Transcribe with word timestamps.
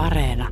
Areena. 0.00 0.48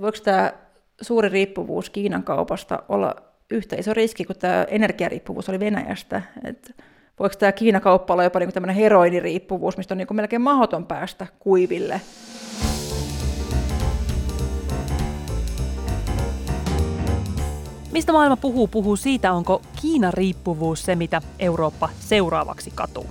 Voiko 0.00 0.18
tämä 0.24 0.52
suuri 1.00 1.28
riippuvuus 1.28 1.90
Kiinan 1.90 2.22
kaupasta 2.22 2.82
olla 2.88 3.14
yhtä 3.50 3.76
iso 3.76 3.94
riski 3.94 4.24
kuin 4.24 4.38
tämä 4.38 4.66
energiariippuvuus 4.68 5.48
oli 5.48 5.60
Venäjästä? 5.60 6.22
Et 6.44 6.74
voiko 7.18 7.34
tämä 7.38 7.52
Kiinan 7.52 7.82
kauppa 7.82 8.14
olla 8.14 8.24
jopa 8.24 8.38
niinku 8.38 8.52
tämmöinen 8.52 8.76
heroiniriippuvuus, 8.76 9.76
mistä 9.76 9.94
on 9.94 9.98
niinku 9.98 10.14
melkein 10.14 10.42
mahdoton 10.42 10.86
päästä 10.86 11.26
kuiville? 11.38 12.00
Mistä 17.92 18.12
maailma 18.12 18.36
puhuu, 18.36 18.68
puhuu 18.68 18.96
siitä, 18.96 19.32
onko 19.32 19.62
Kiinan 19.82 20.14
riippuvuus 20.14 20.82
se, 20.82 20.94
mitä 20.94 21.22
Eurooppa 21.38 21.88
seuraavaksi 22.00 22.72
katuu. 22.74 23.06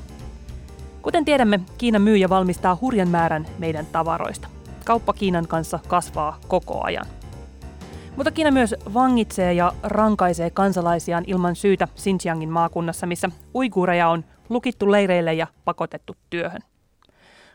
Kuten 1.01 1.25
tiedämme, 1.25 1.59
Kiina 1.77 1.99
myy 1.99 2.17
ja 2.17 2.29
valmistaa 2.29 2.77
hurjan 2.81 3.09
määrän 3.09 3.45
meidän 3.59 3.85
tavaroista. 3.85 4.54
Kauppa 4.85 5.13
Kiinan 5.13 5.47
kanssa 5.47 5.79
kasvaa 5.87 6.39
koko 6.47 6.83
ajan. 6.83 7.05
Mutta 8.15 8.31
Kiina 8.31 8.51
myös 8.51 8.75
vangitsee 8.93 9.53
ja 9.53 9.73
rankaisee 9.83 10.49
kansalaisiaan 10.49 11.23
ilman 11.27 11.55
syytä 11.55 11.87
Xinjiangin 11.97 12.49
maakunnassa, 12.49 13.05
missä 13.05 13.29
uiguureja 13.55 14.09
on 14.09 14.25
lukittu 14.49 14.91
leireille 14.91 15.33
ja 15.33 15.47
pakotettu 15.65 16.15
työhön. 16.29 16.61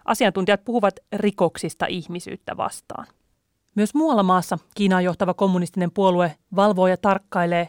Asiantuntijat 0.05 0.65
puhuvat 0.65 0.95
rikoksista 1.13 1.87
ihmisyyttä 1.87 2.57
vastaan. 2.57 3.07
Myös 3.75 3.95
muualla 3.95 4.23
maassa 4.23 4.59
Kiinaan 4.75 5.05
johtava 5.05 5.35
kommunistinen 5.35 5.91
puolue 5.91 6.37
valvoo 6.57 6.87
ja 6.87 6.97
tarkkailee, 6.97 7.69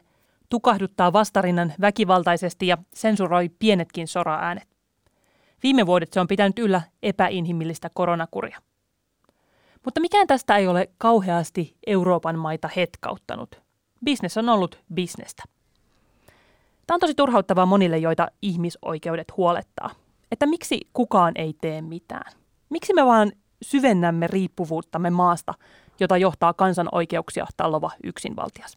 tukahduttaa 0.50 1.14
vastarinnan 1.14 1.74
väkivaltaisesti 1.82 2.68
ja 2.68 2.78
sensuroi 2.94 3.50
pienetkin 3.60 4.08
sora-äänet. 4.08 4.68
Viime 5.64 5.86
vuodet 5.86 6.14
se 6.14 6.20
on 6.20 6.28
pitänyt 6.28 6.60
yllä 6.60 6.82
epäinhimillistä 7.04 7.90
koronakuria. 7.94 8.58
Mutta 9.86 10.02
mikään 10.02 10.28
tästä 10.28 10.58
ei 10.58 10.68
ole 10.68 10.90
kauheasti 10.98 11.78
Euroopan 11.88 12.40
maita 12.40 12.70
hetkauttanut. 12.76 13.62
Business 14.06 14.38
on 14.38 14.50
ollut 14.50 14.80
bisnestä. 14.94 15.44
Tämä 16.88 16.96
on 16.96 17.00
tosi 17.00 17.16
turhauttavaa 17.16 17.66
monille, 17.66 17.98
joita 17.98 18.28
ihmisoikeudet 18.42 19.38
huolettaa. 19.38 19.90
Että 20.32 20.46
miksi 20.46 20.80
kukaan 20.94 21.34
ei 21.36 21.54
tee 21.62 21.82
mitään? 21.82 22.34
Miksi 22.70 22.94
me 22.94 23.06
vaan 23.06 23.32
syvennämme 23.62 24.28
riippuvuuttamme 24.28 25.10
maasta, 25.10 25.54
jota 26.00 26.18
johtaa 26.18 26.54
kansan 26.54 26.90
oikeuksia 26.92 27.46
tallova 27.58 27.92
yksinvaltias? 28.04 28.76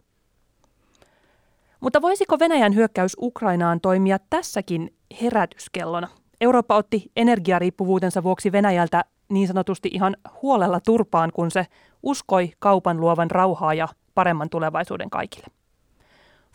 Mutta 1.80 2.02
voisiko 2.02 2.38
Venäjän 2.38 2.74
hyökkäys 2.74 3.16
Ukrainaan 3.20 3.80
toimia 3.80 4.18
tässäkin 4.30 4.94
herätyskellona– 5.20 6.08
Eurooppa 6.40 6.76
otti 6.76 7.10
energiariippuvuutensa 7.16 8.22
vuoksi 8.22 8.52
Venäjältä 8.52 9.04
niin 9.28 9.48
sanotusti 9.48 9.90
ihan 9.92 10.16
huolella 10.42 10.80
turpaan, 10.80 11.32
kun 11.32 11.50
se 11.50 11.66
uskoi 12.02 12.52
kaupan 12.58 13.00
luovan 13.00 13.30
rauhaa 13.30 13.74
ja 13.74 13.88
paremman 14.14 14.50
tulevaisuuden 14.50 15.10
kaikille. 15.10 15.46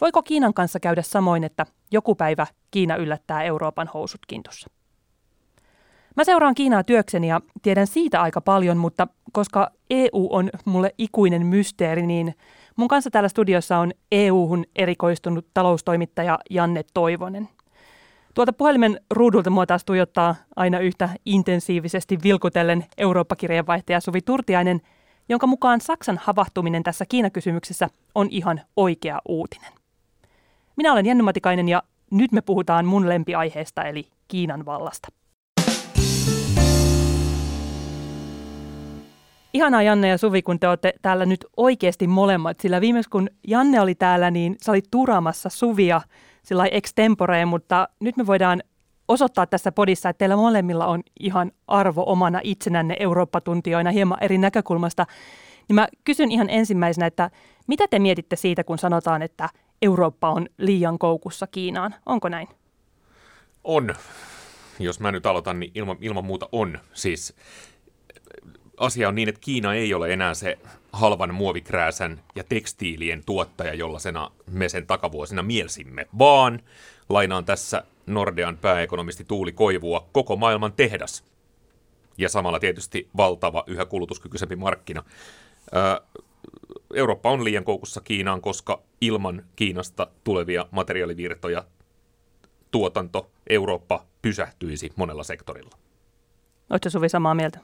Voiko 0.01 0.23
Kiinan 0.23 0.53
kanssa 0.53 0.79
käydä 0.79 1.01
samoin, 1.01 1.43
että 1.43 1.65
joku 1.91 2.15
päivä 2.15 2.47
Kiina 2.71 2.95
yllättää 2.95 3.43
Euroopan 3.43 3.89
housut 3.93 4.21
kintussa? 4.27 4.69
Mä 6.15 6.23
seuraan 6.23 6.55
Kiinaa 6.55 6.83
työkseni 6.83 7.27
ja 7.27 7.41
tiedän 7.61 7.87
siitä 7.87 8.21
aika 8.21 8.41
paljon, 8.41 8.77
mutta 8.77 9.07
koska 9.31 9.71
EU 9.89 10.27
on 10.29 10.49
mulle 10.65 10.95
ikuinen 10.97 11.45
mysteeri, 11.45 12.07
niin 12.07 12.35
mun 12.75 12.87
kanssa 12.87 13.09
täällä 13.09 13.29
studiossa 13.29 13.77
on 13.77 13.91
EU-hun 14.11 14.63
erikoistunut 14.75 15.47
taloustoimittaja 15.53 16.39
Janne 16.49 16.83
Toivonen– 16.93 17.49
Tuolta 18.33 18.53
puhelimen 18.53 18.99
ruudulta 19.11 19.49
mua 19.49 19.65
taas 19.65 19.85
tuijottaa 19.85 20.35
aina 20.55 20.79
yhtä 20.79 21.09
intensiivisesti 21.25 22.17
vilkutellen 22.23 22.85
Eurooppa-kirjeenvaihtaja 22.97 23.99
Suvi 23.99 24.21
Turtiainen, 24.21 24.81
jonka 25.29 25.47
mukaan 25.47 25.81
Saksan 25.81 26.19
havahtuminen 26.23 26.83
tässä 26.83 27.05
Kiinakysymyksessä 27.09 27.89
on 28.15 28.27
ihan 28.31 28.61
oikea 28.75 29.19
uutinen. 29.27 29.73
Minä 30.75 30.93
olen 30.93 31.05
Jenny 31.05 31.23
Matikainen 31.23 31.69
ja 31.69 31.83
nyt 32.11 32.31
me 32.31 32.41
puhutaan 32.41 32.85
mun 32.85 33.09
lempiaiheesta 33.09 33.83
eli 33.83 34.07
Kiinan 34.27 34.65
vallasta. 34.65 35.07
Ihanaa 39.53 39.81
Janne 39.81 40.07
ja 40.07 40.17
Suvi, 40.17 40.41
kun 40.41 40.59
te 40.59 40.67
olette 40.67 40.93
täällä 41.01 41.25
nyt 41.25 41.45
oikeasti 41.57 42.07
molemmat, 42.07 42.59
sillä 42.59 42.81
viimeksi 42.81 43.09
kun 43.09 43.29
Janne 43.47 43.81
oli 43.81 43.95
täällä, 43.95 44.31
niin 44.31 44.55
sä 44.61 44.71
olit 44.71 44.85
turaamassa 44.91 45.49
Suvia– 45.49 46.01
sillä 46.43 46.65
extemporeen, 46.65 47.47
mutta 47.47 47.89
nyt 47.99 48.17
me 48.17 48.27
voidaan 48.27 48.63
osoittaa 49.07 49.47
tässä 49.47 49.71
podissa, 49.71 50.09
että 50.09 50.17
teillä 50.17 50.35
molemmilla 50.35 50.87
on 50.87 51.03
ihan 51.19 51.51
arvo 51.67 52.03
omana 52.07 52.39
itsenänne 52.43 52.95
Eurooppa-tuntijoina 52.99 53.91
hieman 53.91 54.17
eri 54.21 54.37
näkökulmasta. 54.37 55.05
Niin 55.67 55.75
mä 55.75 55.87
kysyn 56.03 56.31
ihan 56.31 56.49
ensimmäisenä, 56.49 57.05
että 57.05 57.29
mitä 57.67 57.87
te 57.87 57.99
mietitte 57.99 58.35
siitä, 58.35 58.63
kun 58.63 58.77
sanotaan, 58.77 59.21
että 59.21 59.49
Eurooppa 59.81 60.29
on 60.29 60.47
liian 60.57 60.99
koukussa 60.99 61.47
Kiinaan? 61.47 61.95
Onko 62.05 62.29
näin? 62.29 62.47
On. 63.63 63.95
Jos 64.79 64.99
mä 64.99 65.11
nyt 65.11 65.25
aloitan, 65.25 65.59
niin 65.59 65.71
ilman, 65.75 65.97
ilman 66.01 66.25
muuta 66.25 66.49
on. 66.51 66.79
Siis 66.93 67.35
asia 68.79 69.07
on 69.07 69.15
niin, 69.15 69.29
että 69.29 69.41
Kiina 69.41 69.73
ei 69.73 69.93
ole 69.93 70.13
enää 70.13 70.33
se 70.33 70.57
halvan 70.93 71.33
muovikrääsän 71.33 72.21
ja 72.35 72.43
tekstiilien 72.43 73.23
tuottaja, 73.25 73.73
jollaisena 73.73 74.31
me 74.51 74.69
sen 74.69 74.87
takavuosina 74.87 75.43
mielsimme, 75.43 76.07
vaan 76.19 76.59
lainaan 77.09 77.45
tässä 77.45 77.83
Nordean 78.05 78.57
pääekonomisti 78.57 79.25
Tuuli 79.25 79.51
Koivua 79.51 80.07
koko 80.11 80.35
maailman 80.35 80.73
tehdas. 80.73 81.23
Ja 82.17 82.29
samalla 82.29 82.59
tietysti 82.59 83.09
valtava, 83.17 83.63
yhä 83.67 83.85
kulutuskykyisempi 83.85 84.55
markkina. 84.55 85.03
Eurooppa 86.93 87.29
on 87.29 87.43
liian 87.43 87.63
koukussa 87.63 88.01
Kiinaan, 88.01 88.41
koska 88.41 88.81
ilman 89.01 89.43
Kiinasta 89.55 90.07
tulevia 90.23 90.65
materiaalivirtoja 90.71 91.63
tuotanto 92.71 93.31
Eurooppa 93.49 94.05
pysähtyisi 94.21 94.91
monella 94.95 95.23
sektorilla. 95.23 95.77
Oletko 96.69 96.89
Suvi 96.89 97.09
samaa 97.09 97.35
mieltä? 97.35 97.59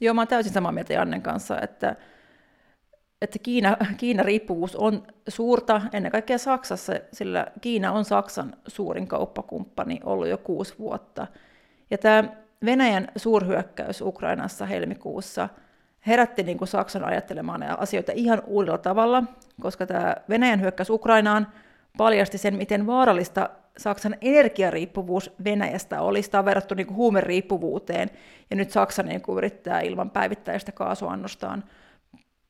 Joo, 0.00 0.14
mä 0.14 0.20
olen 0.20 0.28
täysin 0.28 0.52
samaa 0.52 0.72
mieltä 0.72 0.92
Jannen 0.92 1.22
kanssa, 1.22 1.60
että, 1.60 1.96
että 3.22 3.38
Kiina, 3.38 3.76
Kiina-riippuvuus 3.96 4.76
on 4.76 5.06
suurta 5.28 5.82
ennen 5.92 6.12
kaikkea 6.12 6.38
Saksassa, 6.38 6.92
sillä 7.12 7.46
Kiina 7.60 7.92
on 7.92 8.04
Saksan 8.04 8.56
suurin 8.66 9.08
kauppakumppani 9.08 10.00
ollut 10.04 10.28
jo 10.28 10.38
kuusi 10.38 10.74
vuotta. 10.78 11.26
Ja 11.90 11.98
tämä 11.98 12.24
Venäjän 12.64 13.08
suurhyökkäys 13.16 14.00
Ukrainassa 14.00 14.66
helmikuussa 14.66 15.48
herätti 16.06 16.42
niin 16.42 16.58
kuin 16.58 16.68
Saksan 16.68 17.04
ajattelemaan 17.04 17.80
asioita 17.80 18.12
ihan 18.14 18.42
uudella 18.46 18.78
tavalla, 18.78 19.24
koska 19.60 19.86
tämä 19.86 20.16
Venäjän 20.28 20.60
hyökkäys 20.60 20.90
Ukrainaan 20.90 21.46
paljasti 21.98 22.38
sen, 22.38 22.54
miten 22.54 22.86
vaarallista 22.86 23.50
Saksan 23.78 24.16
energiariippuvuus 24.20 25.30
Venäjästä 25.44 26.00
oli. 26.00 26.22
Sitä 26.22 26.38
on 26.38 26.44
verrattu 26.44 26.74
niin 26.74 26.86
kuin 26.86 26.96
huumeriippuvuuteen, 26.96 28.10
ja 28.50 28.56
nyt 28.56 28.70
Saksa 28.70 29.02
niin 29.02 29.20
kuin 29.20 29.38
yrittää 29.38 29.80
ilman 29.80 30.10
päivittäistä 30.10 30.72
kaasuannostaan 30.72 31.64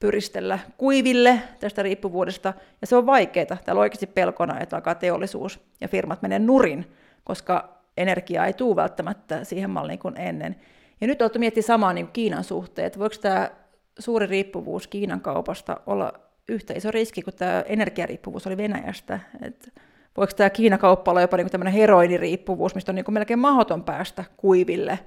pyristellä 0.01 0.59
kuiville 0.77 1.39
tästä 1.61 1.83
riippuvuudesta, 1.83 2.55
ja 2.81 2.87
se 2.87 2.97
on 2.97 3.07
vaikeaa. 3.07 3.47
Täällä 3.47 3.79
on 3.79 3.83
oikeasti 3.83 4.07
pelkona, 4.07 4.61
että 4.61 4.77
alkaa 4.77 4.95
teollisuus 4.95 5.61
ja 5.81 5.89
firmat 5.89 6.23
menee 6.23 6.39
nurin, 6.39 6.93
koska 7.25 7.77
energiaa 7.97 8.47
ei 8.47 8.53
tule 8.53 8.77
välttämättä 8.77 9.45
siihen 9.45 9.71
malliin 9.71 9.99
kuin 9.99 10.21
ennen. 10.21 10.57
Ja 11.01 11.07
nyt 11.07 11.23
olette 11.23 11.39
miettiä 11.39 11.63
samaa 11.63 11.93
niin 11.93 12.07
kuin 12.07 12.13
Kiinan 12.13 12.45
suhteet. 12.45 12.99
Voiko 12.99 13.17
tämä 13.21 13.51
suuri 13.99 14.27
riippuvuus 14.27 14.87
Kiinan 14.87 15.21
kaupasta 15.21 15.81
olla 15.87 16.13
yhtä 16.49 16.75
iso 16.77 16.91
riski 16.91 17.23
kuin 17.23 17.37
tämä 17.37 17.65
energiariippuvuus 17.67 18.47
oli 18.47 18.57
Venäjästä? 18.57 19.21
Et 19.43 19.73
voiko 20.17 20.33
tämä 20.37 20.51
Kiinakauppa 20.51 21.11
olla 21.11 21.21
jopa 21.21 21.37
niin 21.37 21.51
tämmöinen 21.51 21.75
heroiniriippuvuus, 21.75 22.75
mistä 22.75 22.93
on 22.93 22.97
niin 22.97 23.05
kuin 23.05 23.13
melkein 23.13 23.39
mahdoton 23.39 23.85
päästä 23.85 24.25
kuiville, 24.37 24.99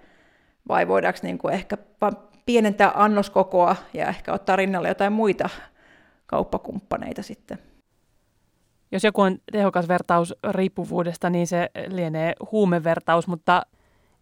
vai 0.67 0.87
voidaanko 0.87 1.19
niin 1.23 1.37
kuin 1.37 1.53
ehkä 1.53 1.77
pienentää 2.45 2.91
annoskokoa 2.95 3.75
ja 3.93 4.07
ehkä 4.07 4.33
ottaa 4.33 4.55
rinnalle 4.55 4.87
jotain 4.87 5.13
muita 5.13 5.49
kauppakumppaneita 6.25 7.23
sitten? 7.23 7.57
Jos 8.91 9.03
joku 9.03 9.21
on 9.21 9.37
tehokas 9.51 9.87
vertaus 9.87 10.35
riippuvuudesta, 10.49 11.29
niin 11.29 11.47
se 11.47 11.69
lienee 11.87 12.33
huumevertaus, 12.51 13.27
mutta 13.27 13.61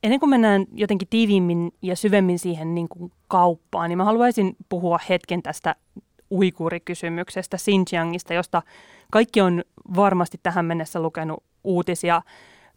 ennen 0.03 0.19
kuin 0.19 0.29
mennään 0.29 0.65
jotenkin 0.73 1.07
tiiviimmin 1.07 1.71
ja 1.81 1.95
syvemmin 1.95 2.39
siihen 2.39 2.75
niin 2.75 2.89
kuin 2.89 3.11
kauppaan, 3.27 3.89
niin 3.89 3.97
mä 3.97 4.05
haluaisin 4.05 4.55
puhua 4.69 4.99
hetken 5.09 5.43
tästä 5.43 5.75
uikuurikysymyksestä 6.31 7.57
Xinjiangista, 7.57 8.33
josta 8.33 8.61
kaikki 9.11 9.41
on 9.41 9.63
varmasti 9.95 10.39
tähän 10.43 10.65
mennessä 10.65 10.99
lukenut 10.99 11.43
uutisia. 11.63 12.21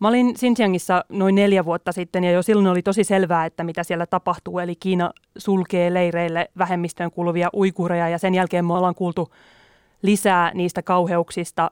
Mä 0.01 0.09
olin 0.09 0.35
Xinjiangissa 0.35 1.05
noin 1.09 1.35
neljä 1.35 1.65
vuotta 1.65 1.93
sitten 1.93 2.25
ja 2.25 2.31
jo 2.31 2.43
silloin 2.43 2.67
oli 2.67 2.83
tosi 2.83 3.05
selvää, 3.05 3.47
että 3.47 3.65
mitä 3.65 3.85
siellä 3.85 4.07
tapahtuu. 4.07 4.59
Eli 4.59 4.77
Kiina 4.77 5.11
sulkee 5.39 5.95
leireille 5.95 6.49
vähemmistöön 6.59 7.11
kuuluvia 7.11 7.49
uikureja 7.55 8.09
ja 8.09 8.19
sen 8.19 8.35
jälkeen 8.35 8.65
me 8.65 8.75
ollaan 8.75 8.95
kuultu 8.95 9.33
lisää 10.03 10.51
niistä 10.55 10.83
kauheuksista, 10.83 11.71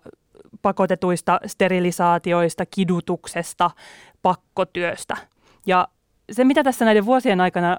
pakotetuista 0.62 1.40
sterilisaatioista, 1.46 2.66
kidutuksesta, 2.66 3.70
pakkotyöstä. 4.22 5.16
Ja 5.66 5.88
se, 6.32 6.44
mitä 6.44 6.64
tässä 6.64 6.84
näiden 6.84 7.06
vuosien 7.06 7.40
aikana 7.40 7.76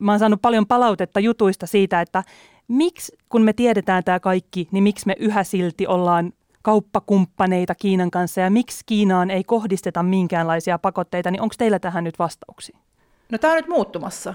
mä 0.00 0.12
oon 0.12 0.18
saanut 0.18 0.42
paljon 0.42 0.66
palautetta 0.66 1.20
jutuista 1.20 1.66
siitä, 1.66 2.00
että 2.00 2.24
miksi, 2.70 3.18
kun 3.28 3.42
me 3.42 3.52
tiedetään 3.52 4.04
tämä 4.04 4.20
kaikki, 4.20 4.68
niin 4.72 4.84
miksi 4.84 5.06
me 5.06 5.14
yhä 5.18 5.44
silti 5.44 5.86
ollaan 5.86 6.32
kauppakumppaneita 6.62 7.74
Kiinan 7.74 8.10
kanssa 8.10 8.40
ja 8.40 8.50
miksi 8.50 8.82
Kiinaan 8.86 9.30
ei 9.30 9.44
kohdisteta 9.44 10.02
minkäänlaisia 10.02 10.78
pakotteita, 10.78 11.30
niin 11.30 11.42
onko 11.42 11.54
teillä 11.58 11.78
tähän 11.78 12.04
nyt 12.04 12.18
vastauksia? 12.18 12.78
No 13.32 13.38
tämä 13.38 13.52
on 13.52 13.56
nyt 13.56 13.68
muuttumassa. 13.68 14.34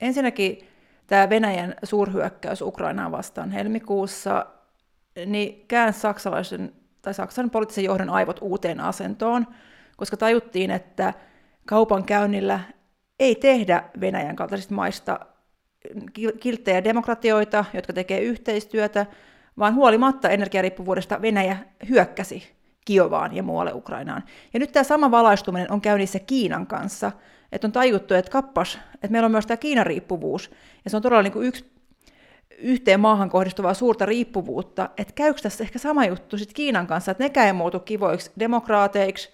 Ensinnäkin 0.00 0.58
tämä 1.06 1.28
Venäjän 1.28 1.74
suurhyökkäys 1.82 2.62
Ukrainaan 2.62 3.12
vastaan 3.12 3.50
helmikuussa, 3.50 4.46
niin 5.26 5.64
käänsi 5.68 6.00
saksalaisen 6.00 6.72
tai 7.02 7.14
Saksan 7.14 7.50
poliittisen 7.50 7.84
johdon 7.84 8.10
aivot 8.10 8.38
uuteen 8.40 8.80
asentoon, 8.80 9.46
koska 9.96 10.16
tajuttiin, 10.16 10.70
että 10.70 11.14
kaupan 11.66 12.04
käynnillä 12.04 12.60
ei 13.18 13.34
tehdä 13.34 13.84
Venäjän 14.00 14.36
kaltaisista 14.36 14.74
maista 14.74 15.20
kilttejä 16.40 16.84
demokratioita, 16.84 17.64
jotka 17.74 17.92
tekee 17.92 18.20
yhteistyötä, 18.20 19.06
vaan 19.58 19.74
huolimatta 19.74 20.28
energiariippuvuudesta 20.28 21.22
Venäjä 21.22 21.56
hyökkäsi 21.88 22.52
Kiovaan 22.84 23.36
ja 23.36 23.42
muualle 23.42 23.72
Ukrainaan. 23.72 24.24
Ja 24.54 24.60
nyt 24.60 24.72
tämä 24.72 24.84
sama 24.84 25.10
valaistuminen 25.10 25.72
on 25.72 25.80
käynnissä 25.80 26.18
Kiinan 26.18 26.66
kanssa, 26.66 27.12
että 27.52 27.66
on 27.66 27.72
tajuttu, 27.72 28.14
että 28.14 28.30
kappas, 28.30 28.78
että 28.94 29.08
meillä 29.08 29.26
on 29.26 29.32
myös 29.32 29.46
tämä 29.46 29.56
Kiinan 29.56 29.86
riippuvuus, 29.86 30.50
ja 30.84 30.90
se 30.90 30.96
on 30.96 31.02
todella 31.02 31.22
niin 31.22 31.32
kuin 31.32 31.46
yksi 31.46 31.72
yhteen 32.58 33.00
maahan 33.00 33.30
kohdistuvaa 33.30 33.74
suurta 33.74 34.06
riippuvuutta, 34.06 34.90
että 34.96 35.12
käykö 35.14 35.40
tässä 35.42 35.64
ehkä 35.64 35.78
sama 35.78 36.04
juttu 36.04 36.38
sitten 36.38 36.54
Kiinan 36.54 36.86
kanssa, 36.86 37.10
että 37.10 37.24
nekään 37.24 37.46
ei 37.46 37.52
muutu 37.52 37.80
kivoiksi 37.80 38.30
demokraateiksi, 38.38 39.30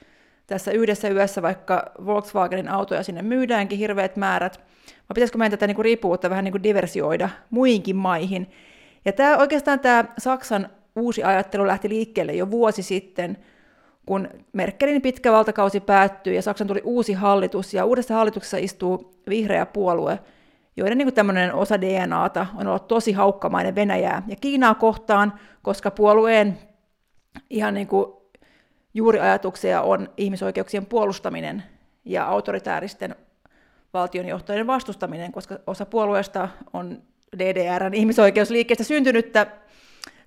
tässä 0.47 0.71
yhdessä 0.71 1.09
yössä 1.09 1.43
vaikka 1.43 1.93
Volkswagenin 2.07 2.69
autoja 2.69 3.03
sinne 3.03 3.23
myydäänkin 3.23 3.79
hirveät 3.79 4.17
määrät, 4.17 4.61
vai 5.09 5.15
pitäisikö 5.15 5.39
meidän 5.39 5.59
tätä 5.59 5.67
niin 5.67 5.85
riippuvuutta 5.85 6.31
vähän 6.31 6.45
niin 6.45 6.63
diversioida 6.63 7.29
muihinkin 7.51 7.97
maihin. 7.97 8.51
Ja 9.05 9.13
tämä, 9.13 9.37
oikeastaan 9.37 9.81
tämä 9.81 10.05
Saksan 10.19 10.69
uusi 10.97 11.23
ajattelu 11.23 11.67
lähti 11.67 11.89
liikkeelle 11.89 12.33
jo 12.33 12.51
vuosi 12.51 12.83
sitten, 12.83 13.39
kun 14.07 14.29
Merkelin 14.53 15.03
pitkä 15.03 15.33
valtakausi 15.33 15.81
päättyi 15.81 16.35
ja 16.35 16.43
Saksan 16.43 16.67
tuli 16.67 16.81
uusi 16.85 17.13
hallitus, 17.13 17.75
ja 17.75 17.85
uudessa 17.85 18.15
hallituksessa 18.15 18.57
istuu 18.57 19.15
vihreä 19.29 19.67
puolue, 19.67 20.19
joiden 20.77 20.99
niin 20.99 21.15
tämmöinen 21.15 21.55
osa 21.55 21.81
DNAta 21.81 22.47
on 22.57 22.67
ollut 22.67 22.89
tosi 22.89 23.13
haukkamainen 23.13 23.75
Venäjää 23.75 24.23
ja 24.27 24.37
Kiinaa 24.37 24.75
kohtaan, 24.75 25.33
koska 25.63 25.91
puolueen 25.91 26.59
ihan 27.51 27.75
niin 27.75 27.87
kuin 27.87 28.13
juuriajatuksia 28.95 29.83
on 29.83 30.09
ihmisoikeuksien 30.17 30.87
puolustaminen 30.87 31.63
ja 32.05 32.27
autoritääristen 32.27 33.17
valtionjohtajien 33.95 34.67
vastustaminen, 34.67 35.33
koska 35.33 35.59
osa 35.67 35.87
puolueesta 35.87 36.49
on 36.73 37.03
DDRn 37.39 37.95
ihmisoikeusliikkeestä 37.95 38.85
syntynyttä 38.85 39.47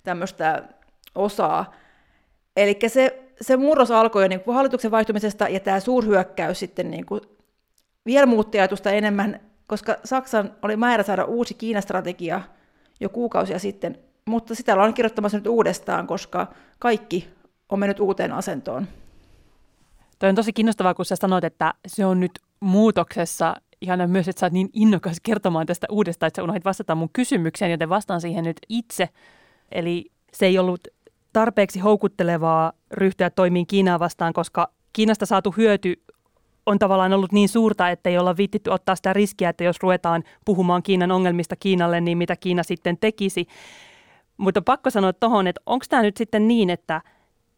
tämmöistä 0.04 0.62
osaa. 1.14 1.74
Eli 2.56 2.78
se, 2.86 3.22
se 3.40 3.56
murros 3.56 3.90
alkoi 3.90 4.22
jo 4.24 4.28
niin 4.28 4.40
kuin 4.40 4.54
hallituksen 4.54 4.90
vaihtumisesta 4.90 5.48
ja 5.48 5.60
tämä 5.60 5.80
suurhyökkäys 5.80 6.58
sitten 6.58 6.90
niin 6.90 7.06
kuin 7.06 7.20
vielä 8.06 8.26
muutti 8.26 8.58
ajatusta 8.58 8.90
enemmän, 8.90 9.40
koska 9.66 9.96
Saksan 10.04 10.52
oli 10.62 10.76
määrä 10.76 11.02
saada 11.02 11.24
uusi 11.24 11.54
Kiinastrategia 11.54 12.40
jo 13.00 13.08
kuukausia 13.08 13.58
sitten, 13.58 13.98
mutta 14.24 14.54
sitä 14.54 14.72
ollaan 14.72 14.94
kirjoittamassa 14.94 15.38
nyt 15.38 15.46
uudestaan, 15.46 16.06
koska 16.06 16.46
kaikki 16.78 17.28
on 17.68 17.78
mennyt 17.78 18.00
uuteen 18.00 18.32
asentoon. 18.32 18.86
Toi 20.22 20.28
on 20.28 20.34
tosi 20.34 20.52
kiinnostavaa, 20.52 20.94
kun 20.94 21.04
sä 21.04 21.16
sanoit, 21.16 21.44
että 21.44 21.74
se 21.86 22.06
on 22.06 22.20
nyt 22.20 22.32
muutoksessa. 22.60 23.56
Ihana 23.80 24.06
myös, 24.06 24.28
että 24.28 24.40
sä 24.40 24.46
oot 24.46 24.52
niin 24.52 24.70
innokas 24.72 25.16
kertomaan 25.22 25.66
tästä 25.66 25.86
uudestaan, 25.90 26.28
että 26.28 26.38
sä 26.38 26.42
unohdit 26.42 26.64
vastata 26.64 26.94
mun 26.94 27.08
kysymykseen, 27.12 27.70
joten 27.70 27.88
vastaan 27.88 28.20
siihen 28.20 28.44
nyt 28.44 28.56
itse. 28.68 29.08
Eli 29.72 30.10
se 30.32 30.46
ei 30.46 30.58
ollut 30.58 30.88
tarpeeksi 31.32 31.80
houkuttelevaa 31.80 32.72
ryhtyä 32.92 33.30
toimiin 33.30 33.66
Kiinaa 33.66 33.98
vastaan, 33.98 34.32
koska 34.32 34.68
Kiinasta 34.92 35.26
saatu 35.26 35.54
hyöty 35.56 36.02
on 36.66 36.78
tavallaan 36.78 37.12
ollut 37.12 37.32
niin 37.32 37.48
suurta, 37.48 37.90
että 37.90 38.10
ei 38.10 38.18
olla 38.18 38.36
viittitty 38.36 38.70
ottaa 38.70 38.96
sitä 38.96 39.12
riskiä, 39.12 39.48
että 39.48 39.64
jos 39.64 39.76
ruvetaan 39.82 40.24
puhumaan 40.44 40.82
Kiinan 40.82 41.12
ongelmista 41.12 41.56
Kiinalle, 41.56 42.00
niin 42.00 42.18
mitä 42.18 42.36
Kiina 42.36 42.62
sitten 42.62 42.98
tekisi. 42.98 43.46
Mutta 44.36 44.62
pakko 44.62 44.90
sanoa 44.90 45.12
tuohon, 45.12 45.46
että 45.46 45.60
onko 45.66 45.84
tämä 45.88 46.02
nyt 46.02 46.16
sitten 46.16 46.48
niin, 46.48 46.70
että– 46.70 47.00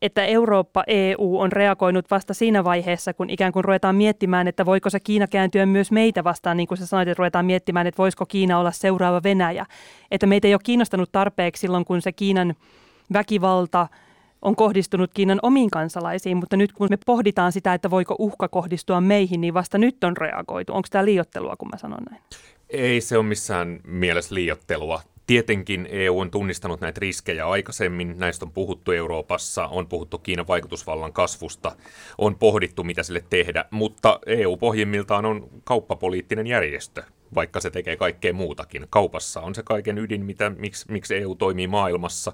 että 0.05 0.25
Eurooppa, 0.25 0.85
EU 0.87 1.41
on 1.41 1.53
reagoinut 1.53 2.11
vasta 2.11 2.35
siinä 2.35 2.65
vaiheessa, 2.65 3.15
kun 3.15 3.31
ikään 3.31 3.53
kuin 3.53 3.65
ruvetaan 3.65 3.97
miettimään, 3.97 4.49
että 4.49 4.67
voiko 4.67 4.91
se 4.91 5.01
Kiina 5.01 5.27
kääntyä 5.27 5.67
myös 5.67 5.93
meitä 5.93 6.25
vastaan, 6.25 6.57
niin 6.57 6.67
kuin 6.67 6.79
sä 6.79 6.87
sanoit, 6.87 7.09
että 7.09 7.19
ruvetaan 7.19 7.47
miettimään, 7.47 7.87
että 7.87 7.99
voisiko 7.99 8.27
Kiina 8.27 8.59
olla 8.59 8.73
seuraava 8.73 9.23
Venäjä. 9.23 9.67
Että 10.11 10.27
meitä 10.27 10.49
ei 10.49 10.55
ole 10.55 10.61
kiinnostanut 10.65 11.13
tarpeeksi 11.13 11.61
silloin, 11.61 11.85
kun 11.85 12.03
se 12.03 12.13
Kiinan 12.13 12.55
väkivalta 13.13 13.89
on 14.43 14.57
kohdistunut 14.57 15.11
Kiinan 15.15 15.39
omiin 15.43 15.71
kansalaisiin, 15.71 16.37
mutta 16.37 16.57
nyt 16.57 16.73
kun 16.73 16.87
me 16.91 16.99
pohditaan 17.07 17.53
sitä, 17.53 17.75
että 17.75 17.91
voiko 17.91 18.15
uhka 18.19 18.49
kohdistua 18.49 19.01
meihin, 19.01 19.41
niin 19.41 19.55
vasta 19.55 19.79
nyt 19.79 20.05
on 20.05 20.17
reagoitu. 20.17 20.73
Onko 20.73 20.89
tämä 20.91 21.05
liiottelua, 21.05 21.57
kun 21.57 21.69
mä 21.69 21.79
sanon 21.79 22.03
näin? 22.11 22.23
Ei 22.71 23.01
se 23.01 23.17
ole 23.17 23.27
missään 23.27 23.81
mielessä 23.87 24.35
liiottelua. 24.35 25.01
Tietenkin 25.27 25.89
EU 25.91 26.21
on 26.21 26.31
tunnistanut 26.31 26.81
näitä 26.81 27.01
riskejä 27.01 27.49
aikaisemmin, 27.49 28.15
näistä 28.19 28.45
on 28.45 28.53
puhuttu 28.53 28.93
Euroopassa, 28.93 29.67
on 29.67 29.87
puhuttu 29.87 30.19
Kiinan 30.19 30.49
vaikutusvallan 30.49 31.13
kasvusta, 31.13 31.77
on 32.19 32.37
pohdittu 32.37 32.85
mitä 32.85 33.03
sille 33.03 33.25
tehdä, 33.31 33.65
mutta 33.71 34.21
EU 34.27 34.57
pohjimmiltaan 34.57 35.25
on 35.25 35.49
kauppapoliittinen 35.65 36.47
järjestö, 36.47 37.03
vaikka 37.35 37.61
se 37.61 37.71
tekee 37.71 37.97
kaikkea 37.97 38.33
muutakin. 38.33 38.87
Kaupassa 38.91 39.41
on 39.41 39.55
se 39.55 39.63
kaiken 39.63 39.99
ydin, 39.99 40.25
mitä, 40.25 40.51
miksi, 40.51 40.87
miksi 40.93 41.17
EU 41.17 41.35
toimii 41.35 41.67
maailmassa. 41.67 42.33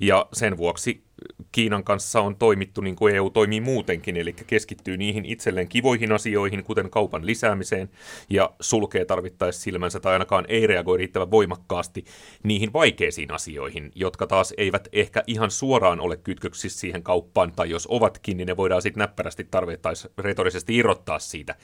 Ja 0.00 0.26
sen 0.32 0.56
vuoksi 0.56 1.04
Kiinan 1.52 1.84
kanssa 1.84 2.20
on 2.20 2.36
toimittu 2.36 2.80
niin 2.80 2.96
kuin 2.96 3.14
EU 3.14 3.30
toimii 3.30 3.60
muutenkin, 3.60 4.16
eli 4.16 4.32
keskittyy 4.32 4.96
niihin 4.96 5.24
itselleen 5.24 5.68
kivoihin 5.68 6.12
asioihin, 6.12 6.64
kuten 6.64 6.90
kaupan 6.90 7.26
lisäämiseen, 7.26 7.90
ja 8.30 8.50
sulkee 8.60 9.04
tarvittaessa 9.04 9.62
silmänsä 9.62 10.00
tai 10.00 10.12
ainakaan 10.12 10.44
ei 10.48 10.66
reagoi 10.66 10.98
riittävän 10.98 11.30
voimakkaasti 11.30 12.04
niihin 12.42 12.72
vaikeisiin 12.72 13.30
asioihin, 13.30 13.92
jotka 13.94 14.26
taas 14.26 14.54
eivät 14.56 14.88
ehkä 14.92 15.22
ihan 15.26 15.50
suoraan 15.50 16.00
ole 16.00 16.16
kytköksissä 16.16 16.80
siihen 16.80 17.02
kauppaan, 17.02 17.52
tai 17.52 17.70
jos 17.70 17.86
ovatkin, 17.90 18.36
niin 18.36 18.46
ne 18.46 18.56
voidaan 18.56 18.82
sitten 18.82 19.00
näppärästi 19.00 19.44
tarvittaessa 19.50 20.10
retorisesti 20.18 20.76
irrottaa 20.76 21.18
siitä 21.18 21.54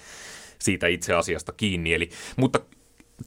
siitä 0.58 0.86
itse 0.86 1.14
asiasta 1.14 1.52
kiinni. 1.52 1.94
Eli, 1.94 2.10
mutta 2.36 2.60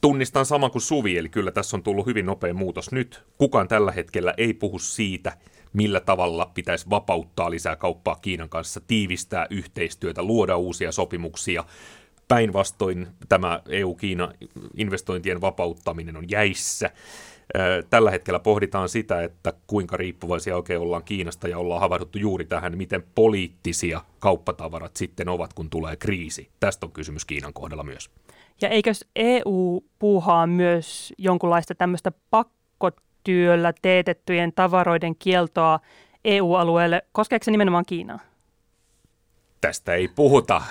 tunnistan 0.01 0.45
saman 0.45 0.71
kuin 0.71 0.81
Suvi, 0.81 1.17
eli 1.17 1.29
kyllä 1.29 1.51
tässä 1.51 1.77
on 1.77 1.83
tullut 1.83 2.05
hyvin 2.05 2.25
nopea 2.25 2.53
muutos 2.53 2.91
nyt. 2.91 3.23
Kukaan 3.37 3.67
tällä 3.67 3.91
hetkellä 3.91 4.33
ei 4.37 4.53
puhu 4.53 4.79
siitä, 4.79 5.37
millä 5.73 5.99
tavalla 5.99 6.51
pitäisi 6.53 6.89
vapauttaa 6.89 7.51
lisää 7.51 7.75
kauppaa 7.75 8.15
Kiinan 8.15 8.49
kanssa, 8.49 8.81
tiivistää 8.87 9.47
yhteistyötä, 9.49 10.23
luoda 10.23 10.57
uusia 10.57 10.91
sopimuksia. 10.91 11.63
Päinvastoin 12.27 13.07
tämä 13.29 13.61
EU-Kiina 13.69 14.33
investointien 14.77 15.41
vapauttaminen 15.41 16.17
on 16.17 16.29
jäissä. 16.29 16.91
Tällä 17.89 18.11
hetkellä 18.11 18.39
pohditaan 18.39 18.89
sitä, 18.89 19.23
että 19.23 19.53
kuinka 19.67 19.97
riippuvaisia 19.97 20.55
oikein 20.55 20.79
ollaan 20.79 21.03
Kiinasta 21.03 21.47
ja 21.47 21.57
ollaan 21.57 21.81
havahduttu 21.81 22.17
juuri 22.17 22.45
tähän, 22.45 22.77
miten 22.77 23.03
poliittisia 23.15 24.01
kauppatavarat 24.19 24.95
sitten 24.95 25.29
ovat, 25.29 25.53
kun 25.53 25.69
tulee 25.69 25.95
kriisi. 25.95 26.49
Tästä 26.59 26.85
on 26.85 26.91
kysymys 26.91 27.25
Kiinan 27.25 27.53
kohdalla 27.53 27.83
myös. 27.83 28.09
Ja 28.61 28.69
eikös 28.69 29.05
EU 29.15 29.83
puuhaa 29.99 30.47
myös 30.47 31.13
jonkunlaista 31.17 31.75
tämmöistä 31.75 32.11
pakkotyöllä 32.29 33.73
teetettyjen 33.81 34.53
tavaroiden 34.53 35.15
kieltoa 35.15 35.79
EU-alueelle? 36.25 37.01
Koskeeko 37.11 37.43
se 37.43 37.51
nimenomaan 37.51 37.85
Kiinaa? 37.87 38.19
Tästä 39.61 39.93
ei 39.93 40.07
puhuta. 40.07 40.61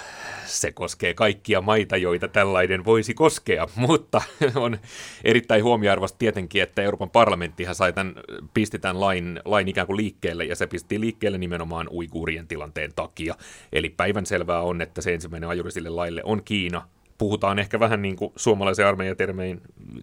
Se 0.45 0.73
koskee 0.73 1.15
kaikkia 1.15 1.61
maita, 1.61 1.97
joita 1.97 2.29
tällainen 2.29 2.85
voisi 2.85 3.15
koskea, 3.15 3.69
mutta 3.87 4.23
on 4.55 4.79
erittäin 5.25 5.65
huomioarvoista 5.65 6.19
tietenkin, 6.19 6.63
että 6.63 6.83
Euroopan 6.83 7.11
parlamenttihan 7.11 7.75
sai 7.75 7.93
tämän, 7.93 8.15
pisti 8.55 8.79
tämän 8.79 9.01
lain, 9.01 9.41
lain 9.45 9.69
ikään 9.69 9.87
kuin 9.87 9.97
liikkeelle, 9.97 10.45
ja 10.45 10.57
se 10.57 10.67
pisti 10.67 11.01
liikkeelle 11.01 11.39
nimenomaan 11.39 11.89
uiguurien 11.89 12.49
tilanteen 12.49 12.93
takia. 12.97 13.35
Eli 13.73 13.89
päivänselvää 13.89 14.61
on, 14.61 14.83
että 14.83 15.01
se 15.01 15.15
ensimmäinen 15.15 15.49
ajuri 15.49 15.71
sille 15.71 15.89
laille 15.89 16.21
on 16.25 16.45
Kiina, 16.45 16.89
puhutaan 17.19 17.59
ehkä 17.59 17.81
vähän 17.81 18.03
niin 18.03 18.17
kuin 18.17 18.33
suomalaisen 18.37 18.87
armeijan 18.87 19.17
termein 19.17 19.61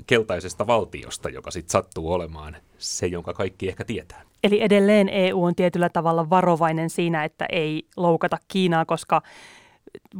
keltaisesta 0.08 0.68
valtiosta, 0.68 1.30
joka 1.30 1.52
sitten 1.52 1.72
sattuu 1.72 2.14
olemaan 2.14 2.58
se, 2.78 3.08
jonka 3.08 3.34
kaikki 3.34 3.70
ehkä 3.70 3.86
tietää. 3.86 4.22
Eli 4.44 4.62
edelleen 4.62 5.10
EU 5.10 5.44
on 5.44 5.56
tietyllä 5.56 5.90
tavalla 5.90 6.30
varovainen 6.30 6.90
siinä, 6.90 7.24
että 7.24 7.46
ei 7.52 7.84
loukata 7.98 8.38
Kiinaa, 8.48 8.86
koska 8.86 9.22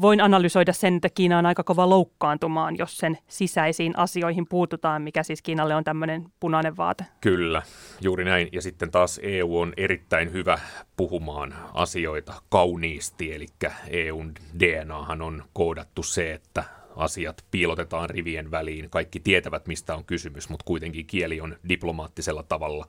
voin 0.02 0.22
analysoida 0.22 0.74
sen, 0.74 0.96
että 0.96 1.10
Kiina 1.10 1.38
on 1.38 1.46
aika 1.46 1.64
kova 1.64 1.90
loukkaantumaan, 1.90 2.78
jos 2.78 2.98
sen 2.98 3.18
sisäisiin 3.28 3.98
asioihin 3.98 4.46
puututaan, 4.50 5.02
mikä 5.02 5.24
siis 5.24 5.42
Kiinalle 5.42 5.76
on 5.76 5.84
tämmöinen 5.84 6.26
punainen 6.40 6.78
vaate. 6.78 7.06
Kyllä, 7.22 7.62
juuri 8.02 8.26
näin. 8.26 8.50
Ja 8.52 8.62
sitten 8.62 8.92
taas 8.92 9.20
EU 9.24 9.60
on 9.60 9.74
erittäin 9.78 10.32
hyvä 10.32 10.60
puhumaan 10.98 11.56
asioita 11.74 12.34
kauniisti, 12.50 13.34
eli 13.34 13.46
EUn 13.90 14.32
DNAhan 14.60 15.22
on 15.22 15.44
koodattu 15.54 16.04
se, 16.04 16.34
että 16.34 16.64
asiat 17.00 17.46
piilotetaan 17.52 18.10
rivien 18.10 18.52
väliin. 18.52 18.90
Kaikki 18.90 19.20
tietävät, 19.20 19.68
mistä 19.68 19.96
on 19.96 20.06
kysymys, 20.06 20.50
mutta 20.50 20.64
kuitenkin 20.66 21.06
kieli 21.06 21.42
on 21.42 21.56
diplomaattisella 21.70 22.44
tavalla 22.44 22.86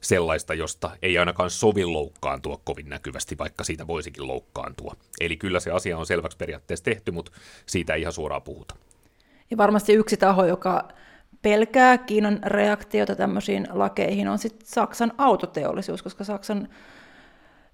sellaista, 0.00 0.54
josta 0.54 0.90
ei 1.02 1.18
ainakaan 1.18 1.50
sovi 1.50 1.84
loukkaantua 1.84 2.60
kovin 2.64 2.88
näkyvästi, 2.88 3.38
vaikka 3.38 3.64
siitä 3.64 3.86
voisikin 3.86 4.26
loukkaantua. 4.26 4.96
Eli 5.20 5.36
kyllä 5.36 5.60
se 5.60 5.70
asia 5.70 5.98
on 5.98 6.06
selväksi 6.06 6.38
periaatteessa 6.38 6.84
tehty, 6.84 7.10
mutta 7.10 7.32
siitä 7.66 7.94
ei 7.94 8.00
ihan 8.00 8.12
suoraan 8.12 8.42
puhuta. 8.42 8.76
Ja 9.50 9.56
varmasti 9.56 9.92
yksi 9.92 10.16
taho, 10.16 10.44
joka 10.44 10.88
pelkää 11.42 11.98
Kiinan 11.98 12.40
reaktiota 12.46 13.16
tämmöisiin 13.16 13.68
lakeihin, 13.70 14.28
on 14.28 14.38
sitten 14.38 14.66
Saksan 14.66 15.12
autoteollisuus, 15.18 16.02
koska 16.02 16.24
Saksan 16.24 16.68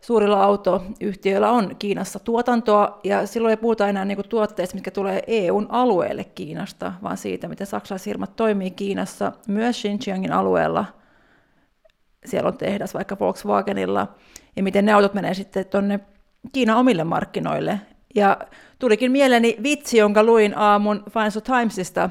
suurilla 0.01 0.45
autoyhtiöillä 0.45 1.51
on 1.51 1.77
Kiinassa 1.79 2.19
tuotantoa, 2.19 3.01
ja 3.05 3.27
silloin 3.27 3.51
ei 3.51 3.57
puhuta 3.57 3.89
enää 3.89 4.05
niinku 4.05 4.23
tuotteista, 4.23 4.75
mitkä 4.75 4.91
tulee 4.91 5.23
EUn 5.27 5.67
alueelle 5.69 6.25
Kiinasta, 6.25 6.93
vaan 7.03 7.17
siitä, 7.17 7.49
miten 7.49 7.67
saksalaisfirmat 7.67 8.37
toimii 8.37 8.71
Kiinassa, 8.71 9.33
myös 9.49 9.77
Xinjiangin 9.81 10.33
alueella. 10.33 10.85
Siellä 12.25 12.49
on 12.49 12.57
tehdas 12.57 12.95
vaikka 12.95 13.17
Volkswagenilla, 13.21 14.09
ja 14.57 14.63
miten 14.63 14.85
ne 14.85 14.93
autot 14.93 15.15
menee 15.15 15.35
sitten 15.35 15.67
tuonne 15.67 16.01
Kiinan 16.53 16.77
omille 16.77 17.05
markkinoille. 17.05 17.81
Ja 18.15 18.39
tulikin 18.79 19.13
mieleeni 19.13 19.57
vitsi, 19.63 19.99
jonka 19.99 20.23
luin 20.23 20.59
aamun 20.59 21.05
Financial 21.11 21.43
Timesista, 21.43 22.11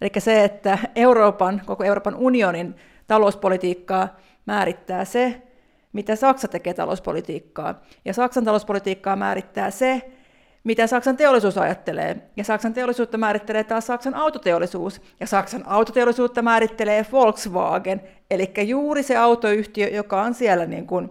eli 0.00 0.10
se, 0.18 0.44
että 0.44 0.78
Euroopan, 0.96 1.62
koko 1.66 1.84
Euroopan 1.84 2.14
unionin 2.14 2.74
talouspolitiikkaa 3.06 4.16
määrittää 4.46 5.04
se, 5.04 5.42
mitä 5.92 6.16
Saksa 6.16 6.48
tekee 6.48 6.74
talouspolitiikkaa. 6.74 7.80
Ja 8.04 8.14
Saksan 8.14 8.44
talouspolitiikkaa 8.44 9.16
määrittää 9.16 9.70
se, 9.70 10.10
mitä 10.64 10.86
Saksan 10.86 11.16
teollisuus 11.16 11.58
ajattelee. 11.58 12.16
Ja 12.36 12.44
Saksan 12.44 12.74
teollisuutta 12.74 13.18
määrittelee 13.18 13.64
taas 13.64 13.86
Saksan 13.86 14.14
autoteollisuus. 14.14 15.02
Ja 15.20 15.26
Saksan 15.26 15.62
autoteollisuutta 15.66 16.42
määrittelee 16.42 17.06
Volkswagen, 17.12 18.02
eli 18.30 18.52
juuri 18.66 19.02
se 19.02 19.16
autoyhtiö, 19.16 19.88
joka 19.88 20.22
on 20.22 20.34
siellä 20.34 20.66
niin 20.66 20.86
kuin 20.86 21.10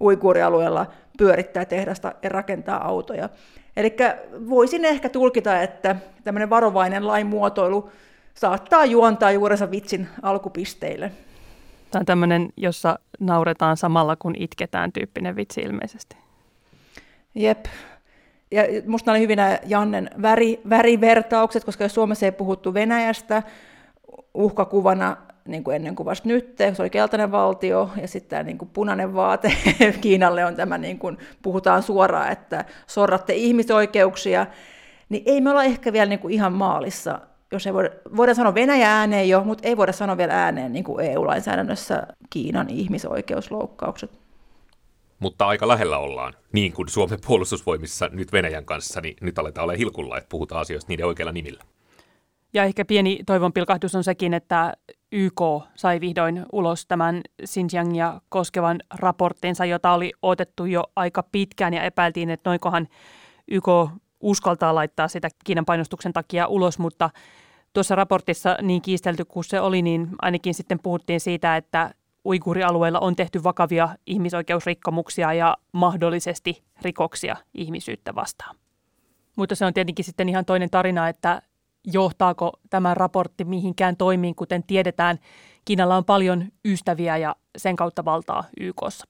uikuurialueella 0.00 0.86
pyörittää 1.18 1.64
tehdasta 1.64 2.12
ja 2.22 2.28
rakentaa 2.28 2.86
autoja. 2.88 3.28
Eli 3.76 3.96
voisin 4.48 4.84
ehkä 4.84 5.08
tulkita, 5.08 5.62
että 5.62 5.96
tämmöinen 6.24 6.50
varovainen 6.50 7.06
lainmuotoilu 7.06 7.90
saattaa 8.34 8.84
juontaa 8.84 9.30
juurensa 9.30 9.70
vitsin 9.70 10.08
alkupisteille. 10.22 11.12
Tämä 11.90 12.00
on 12.00 12.06
tämmöinen, 12.06 12.52
jossa 12.56 12.98
nauretaan 13.20 13.76
samalla 13.76 14.16
kun 14.16 14.34
itketään 14.38 14.92
tyyppinen 14.92 15.36
vitsi 15.36 15.60
ilmeisesti. 15.60 16.16
Jep. 17.34 17.64
Ja 18.50 18.62
musta 18.86 19.10
oli 19.10 19.20
hyvin 19.20 19.38
Jannen 19.66 20.10
väri, 20.22 20.60
värivertaukset, 20.68 21.64
koska 21.64 21.84
jos 21.84 21.94
Suomessa 21.94 22.26
ei 22.26 22.32
puhuttu 22.32 22.74
Venäjästä 22.74 23.42
uhkakuvana 24.34 25.16
niin 25.44 25.64
kuin 25.64 25.76
ennen 25.76 25.96
kuvasta 25.96 26.28
nyt, 26.28 26.56
se 26.72 26.82
oli 26.82 26.90
keltainen 26.90 27.32
valtio, 27.32 27.90
ja 28.00 28.08
sitten 28.08 28.30
tämä 28.30 28.42
niin 28.42 28.58
kuin 28.58 28.68
punainen 28.68 29.14
vaate 29.14 29.52
Kiinalle 30.00 30.44
on 30.44 30.56
tämä, 30.56 30.78
niin 30.78 30.98
kuin 30.98 31.18
puhutaan 31.42 31.82
suoraan, 31.82 32.32
että 32.32 32.64
sorratte 32.86 33.34
ihmisoikeuksia, 33.34 34.46
niin 35.08 35.22
ei 35.26 35.40
me 35.40 35.50
olla 35.50 35.64
ehkä 35.64 35.92
vielä 35.92 36.08
niin 36.08 36.18
kuin 36.18 36.34
ihan 36.34 36.52
maalissa 36.52 37.20
jos 37.52 37.66
ei 37.66 37.74
voida, 37.74 37.90
voidaan 38.16 38.36
sanoa 38.36 38.54
Venäjä 38.54 38.98
ääneen 38.98 39.28
jo, 39.28 39.44
mutta 39.44 39.68
ei 39.68 39.76
voida 39.76 39.92
sanoa 39.92 40.16
vielä 40.16 40.44
ääneen 40.44 40.72
niin 40.72 40.84
kuin 40.84 41.06
EU-lainsäädännössä 41.06 42.06
Kiinan 42.30 42.70
ihmisoikeusloukkaukset. 42.70 44.10
Mutta 45.18 45.46
aika 45.46 45.68
lähellä 45.68 45.98
ollaan, 45.98 46.34
niin 46.52 46.72
kuin 46.72 46.88
Suomen 46.88 47.18
puolustusvoimissa 47.26 48.08
nyt 48.12 48.32
Venäjän 48.32 48.64
kanssa, 48.64 49.00
niin 49.00 49.16
nyt 49.20 49.38
aletaan 49.38 49.62
olla 49.62 49.76
hilkulla, 49.76 50.18
että 50.18 50.28
puhutaan 50.28 50.60
asioista 50.60 50.88
niiden 50.88 51.06
oikeilla 51.06 51.32
nimillä. 51.32 51.64
Ja 52.52 52.64
ehkä 52.64 52.84
pieni 52.84 53.20
toivonpilkahdus 53.26 53.94
on 53.94 54.04
sekin, 54.04 54.34
että 54.34 54.72
YK 55.12 55.40
sai 55.74 56.00
vihdoin 56.00 56.46
ulos 56.52 56.86
tämän 56.86 57.20
Xinjiangia 57.46 58.20
koskevan 58.28 58.80
raporttinsa, 58.94 59.64
jota 59.64 59.92
oli 59.92 60.12
otettu 60.22 60.64
jo 60.64 60.84
aika 60.96 61.22
pitkään 61.22 61.74
ja 61.74 61.82
epäiltiin, 61.82 62.30
että 62.30 62.50
noinkohan 62.50 62.88
YK 63.48 63.68
uskaltaa 64.20 64.74
laittaa 64.74 65.08
sitä 65.08 65.28
Kiinan 65.44 65.64
painostuksen 65.64 66.12
takia 66.12 66.46
ulos, 66.46 66.78
mutta 66.78 67.10
tuossa 67.72 67.94
raportissa 67.94 68.56
niin 68.62 68.82
kiistelty 68.82 69.24
kuin 69.24 69.44
se 69.44 69.60
oli, 69.60 69.82
niin 69.82 70.08
ainakin 70.22 70.54
sitten 70.54 70.78
puhuttiin 70.82 71.20
siitä, 71.20 71.56
että 71.56 71.94
uigurialueella 72.24 73.00
on 73.00 73.16
tehty 73.16 73.44
vakavia 73.44 73.88
ihmisoikeusrikkomuksia 74.06 75.32
ja 75.32 75.56
mahdollisesti 75.72 76.62
rikoksia 76.82 77.36
ihmisyyttä 77.54 78.14
vastaan. 78.14 78.56
Mutta 79.36 79.54
se 79.54 79.64
on 79.64 79.74
tietenkin 79.74 80.04
sitten 80.04 80.28
ihan 80.28 80.44
toinen 80.44 80.70
tarina, 80.70 81.08
että 81.08 81.42
johtaako 81.84 82.52
tämä 82.70 82.94
raportti 82.94 83.44
mihinkään 83.44 83.96
toimiin, 83.96 84.34
kuten 84.34 84.62
tiedetään. 84.62 85.18
Kiinalla 85.64 85.96
on 85.96 86.04
paljon 86.04 86.44
ystäviä 86.64 87.16
ja 87.16 87.36
sen 87.58 87.76
kautta 87.76 88.04
valtaa 88.04 88.44
YKssa. 88.60 89.04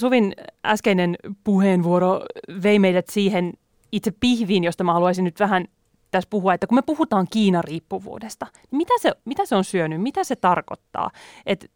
Suvin 0.00 0.34
äskeinen 0.66 1.16
puheenvuoro 1.44 2.20
vei 2.62 2.78
meidät 2.78 3.08
siihen 3.08 3.52
itse 3.92 4.12
pihviin, 4.20 4.64
josta 4.64 4.84
mä 4.84 4.92
haluaisin 4.92 5.24
nyt 5.24 5.40
vähän 5.40 5.64
tässä 6.10 6.30
puhua, 6.30 6.54
että 6.54 6.66
kun 6.66 6.78
me 6.78 6.82
puhutaan 6.82 7.26
Kiina-riippuvuudesta, 7.30 8.46
niin 8.70 8.76
mitä 8.76 8.94
se, 9.00 9.12
mitä 9.24 9.46
se 9.46 9.56
on 9.56 9.64
syönyt, 9.64 10.02
mitä 10.02 10.24
se 10.24 10.36
tarkoittaa? 10.36 11.10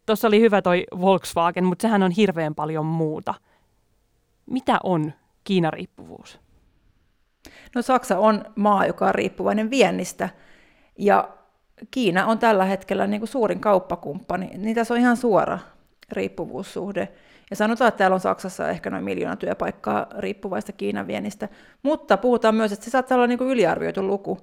Tuossa 0.05 0.27
oli 0.27 0.41
hyvä 0.41 0.61
toi 0.61 0.83
Volkswagen, 1.01 1.65
mutta 1.65 1.81
sehän 1.81 2.03
on 2.03 2.11
hirveän 2.11 2.55
paljon 2.55 2.85
muuta. 2.85 3.33
Mitä 4.45 4.79
on 4.83 5.13
Kiina-riippuvuus? 5.43 6.39
No 7.75 7.81
Saksa 7.81 8.19
on 8.19 8.45
maa, 8.55 8.85
joka 8.85 9.07
on 9.07 9.15
riippuvainen 9.15 9.69
viennistä, 9.69 10.29
ja 10.99 11.29
Kiina 11.91 12.25
on 12.25 12.39
tällä 12.39 12.65
hetkellä 12.65 13.07
niin 13.07 13.21
kuin 13.21 13.29
suurin 13.29 13.59
kauppakumppani, 13.59 14.51
niin 14.57 14.75
tässä 14.75 14.93
on 14.93 14.99
ihan 14.99 15.17
suora 15.17 15.59
riippuvuussuhde. 16.11 17.07
Ja 17.49 17.55
sanotaan, 17.55 17.87
että 17.87 17.97
täällä 17.97 18.15
on 18.15 18.19
Saksassa 18.19 18.69
ehkä 18.69 18.89
noin 18.89 19.03
miljoona 19.03 19.35
työpaikkaa 19.35 20.07
riippuvaista 20.17 20.71
Kiinan 20.71 21.07
viennistä, 21.07 21.49
mutta 21.83 22.17
puhutaan 22.17 22.55
myös, 22.55 22.71
että 22.71 22.85
se 22.85 22.91
saattaa 22.91 23.15
olla 23.15 23.27
niin 23.27 23.37
kuin 23.37 23.49
yliarvioitu 23.49 24.07
luku. 24.07 24.39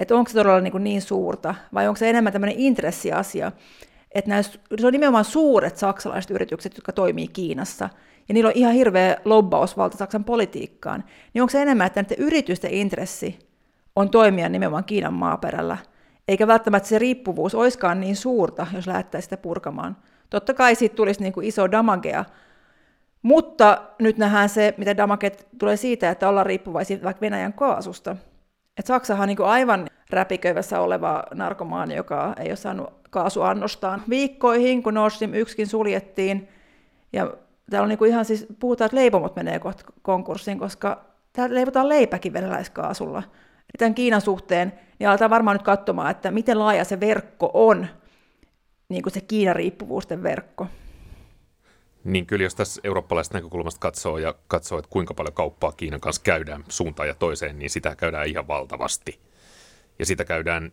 Että 0.00 0.16
onko 0.16 0.28
se 0.28 0.34
todella 0.34 0.60
niin, 0.60 0.72
kuin 0.72 0.84
niin 0.84 1.02
suurta, 1.02 1.54
vai 1.74 1.88
onko 1.88 1.98
se 1.98 2.10
enemmän 2.10 2.32
tämmöinen 2.32 2.58
intressiasia, 2.58 3.52
että 4.14 4.30
näissä, 4.30 4.58
se 4.80 4.86
on 4.86 4.92
nimenomaan 4.92 5.24
suuret 5.24 5.76
saksalaiset 5.76 6.30
yritykset, 6.30 6.76
jotka 6.76 6.92
toimii 6.92 7.28
Kiinassa, 7.28 7.88
ja 8.28 8.34
niillä 8.34 8.48
on 8.48 8.56
ihan 8.56 8.74
hirveä 8.74 9.16
lobbausvalta 9.24 9.96
Saksan 9.96 10.24
politiikkaan, 10.24 11.04
niin 11.34 11.42
onko 11.42 11.50
se 11.50 11.62
enemmän, 11.62 11.86
että 11.86 12.02
näiden 12.02 12.26
yritysten 12.26 12.70
intressi 12.70 13.38
on 13.96 14.10
toimia 14.10 14.48
nimenomaan 14.48 14.84
Kiinan 14.84 15.14
maaperällä, 15.14 15.76
eikä 16.28 16.46
välttämättä 16.46 16.88
se 16.88 16.98
riippuvuus 16.98 17.54
olisikaan 17.54 18.00
niin 18.00 18.16
suurta, 18.16 18.66
jos 18.74 18.86
lähdettäisiin 18.86 19.26
sitä 19.26 19.42
purkamaan. 19.42 19.96
Totta 20.30 20.54
kai 20.54 20.74
siitä 20.74 20.96
tulisi 20.96 21.22
niin 21.22 21.32
kuin 21.32 21.46
iso 21.46 21.70
damagea, 21.70 22.24
mutta 23.22 23.82
nyt 23.98 24.18
nähdään 24.18 24.48
se, 24.48 24.74
mitä 24.76 24.96
damaget 24.96 25.48
tulee 25.58 25.76
siitä, 25.76 26.10
että 26.10 26.28
ollaan 26.28 26.46
riippuvaisia 26.46 26.98
vaikka 27.02 27.20
Venäjän 27.20 27.52
kaasusta. 27.52 28.16
Et 28.78 28.86
Saksahan 28.86 29.22
on 29.22 29.28
niin 29.28 29.36
kuin 29.36 29.48
aivan 29.48 29.86
räpiköivässä 30.10 30.80
oleva 30.80 31.22
narkomaani, 31.34 31.96
joka 31.96 32.34
ei 32.38 32.48
ole 32.48 32.56
saanut 32.56 32.94
kaasuannostaan 33.10 34.02
viikkoihin, 34.08 34.82
kun 34.82 34.94
Nord 34.94 35.10
Stream 35.10 35.34
1 35.34 35.66
suljettiin. 35.66 36.48
Ja 37.12 37.32
täällä 37.70 37.84
on 37.84 37.88
niin 37.88 37.98
kuin 37.98 38.10
ihan 38.10 38.24
siis, 38.24 38.46
puhutaan, 38.60 38.86
että 38.86 38.96
leipomot 38.96 39.36
menee 39.36 39.58
kohta 39.58 39.84
konkurssiin, 40.02 40.58
koska 40.58 41.04
täällä 41.32 41.54
leivotaan 41.54 41.88
leipäkin 41.88 42.32
venäläiskaasulla. 42.32 43.22
Tämän 43.78 43.94
Kiinan 43.94 44.20
suhteen, 44.20 44.72
niin 44.98 45.08
aletaan 45.08 45.30
varmaan 45.30 45.54
nyt 45.54 45.62
katsomaan, 45.62 46.10
että 46.10 46.30
miten 46.30 46.58
laaja 46.58 46.84
se 46.84 47.00
verkko 47.00 47.50
on, 47.54 47.86
niin 48.88 49.02
kuin 49.02 49.12
se 49.12 49.20
Kiinan-riippuvuusten 49.20 50.22
verkko. 50.22 50.66
Niin 52.04 52.26
kyllä, 52.26 52.44
jos 52.44 52.54
tässä 52.54 52.80
eurooppalaisesta 52.84 53.38
näkökulmasta 53.38 53.80
katsoo 53.80 54.18
ja 54.18 54.34
katsoo, 54.48 54.78
että 54.78 54.90
kuinka 54.90 55.14
paljon 55.14 55.34
kauppaa 55.34 55.72
Kiinan 55.72 56.00
kanssa 56.00 56.22
käydään 56.22 56.64
suuntaan 56.68 57.08
ja 57.08 57.14
toiseen, 57.14 57.58
niin 57.58 57.70
sitä 57.70 57.96
käydään 57.96 58.26
ihan 58.26 58.48
valtavasti. 58.48 59.20
Ja 59.98 60.06
sitä 60.06 60.24
käydään, 60.24 60.72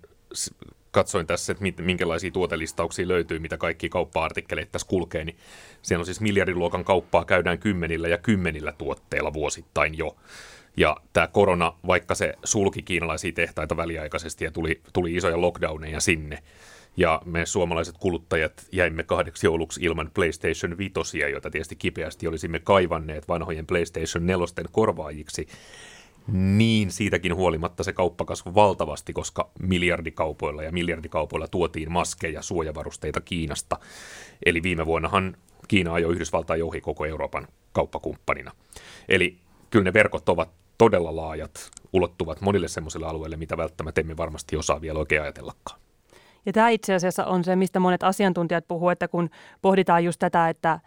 katsoin 0.91 1.27
tässä, 1.27 1.51
että 1.51 1.83
minkälaisia 1.83 2.31
tuotelistauksia 2.31 3.07
löytyy, 3.07 3.39
mitä 3.39 3.57
kaikki 3.57 3.89
kauppa-artikkeleita 3.89 4.71
tässä 4.71 4.87
kulkee, 4.87 5.23
niin 5.23 5.37
siellä 5.81 6.01
on 6.01 6.05
siis 6.05 6.21
miljardiluokan 6.21 6.85
kauppaa 6.85 7.25
käydään 7.25 7.59
kymmenillä 7.59 8.07
ja 8.07 8.17
kymmenillä 8.17 8.71
tuotteilla 8.71 9.33
vuosittain 9.33 9.97
jo. 9.97 10.15
Ja 10.77 10.97
tämä 11.13 11.27
korona, 11.27 11.73
vaikka 11.87 12.15
se 12.15 12.33
sulki 12.43 12.81
kiinalaisia 12.81 13.31
tehtaita 13.31 13.77
väliaikaisesti 13.77 14.45
ja 14.45 14.51
tuli, 14.51 14.81
tuli 14.93 15.15
isoja 15.15 15.41
lockdowneja 15.41 15.99
sinne, 15.99 16.43
ja 16.97 17.21
me 17.25 17.45
suomalaiset 17.45 17.97
kuluttajat 17.97 18.67
jäimme 18.71 19.03
kahdeksi 19.03 19.47
jouluksi 19.47 19.83
ilman 19.83 20.11
PlayStation 20.13 20.77
5, 20.77 21.19
joita 21.31 21.49
tietysti 21.49 21.75
kipeästi 21.75 22.27
olisimme 22.27 22.59
kaivanneet 22.59 23.27
vanhojen 23.27 23.65
PlayStation 23.65 24.25
4 24.25 24.45
korvaajiksi. 24.71 25.47
Niin 26.31 26.91
siitäkin 26.91 27.35
huolimatta 27.35 27.83
se 27.83 27.93
kauppa 27.93 28.25
kasvoi 28.25 28.55
valtavasti, 28.55 29.13
koska 29.13 29.49
miljardikaupoilla 29.59 30.63
ja 30.63 30.71
miljardikaupoilla 30.71 31.47
tuotiin 31.47 31.91
maskeja, 31.91 32.41
suojavarusteita 32.41 33.21
Kiinasta. 33.21 33.79
Eli 34.45 34.63
viime 34.63 34.85
vuonnahan 34.85 35.37
Kiina 35.67 35.93
ajoi 35.93 36.13
Yhdysvaltain 36.13 36.63
ohi 36.63 36.81
koko 36.81 37.05
Euroopan 37.05 37.47
kauppakumppanina. 37.71 38.51
Eli 39.09 39.37
kyllä 39.69 39.83
ne 39.83 39.93
verkot 39.93 40.29
ovat 40.29 40.49
todella 40.77 41.15
laajat, 41.15 41.71
ulottuvat 41.93 42.41
monille 42.41 42.67
semmoisille 42.67 43.05
alueille, 43.05 43.37
mitä 43.37 43.57
välttämättä 43.57 44.01
emme 44.01 44.17
varmasti 44.17 44.57
osaa 44.57 44.81
vielä 44.81 44.99
oikein 44.99 45.21
ajatellakaan. 45.21 45.84
Ja 46.45 46.53
tämä 46.53 46.69
itse 46.69 46.93
asiassa 46.93 47.25
on 47.25 47.43
se, 47.43 47.55
mistä 47.55 47.79
monet 47.79 48.03
asiantuntijat 48.03 48.67
puhuvat, 48.67 48.91
että 48.91 49.07
kun 49.07 49.29
pohditaan 49.61 50.03
just 50.03 50.19
tätä, 50.19 50.49
että 50.49 50.79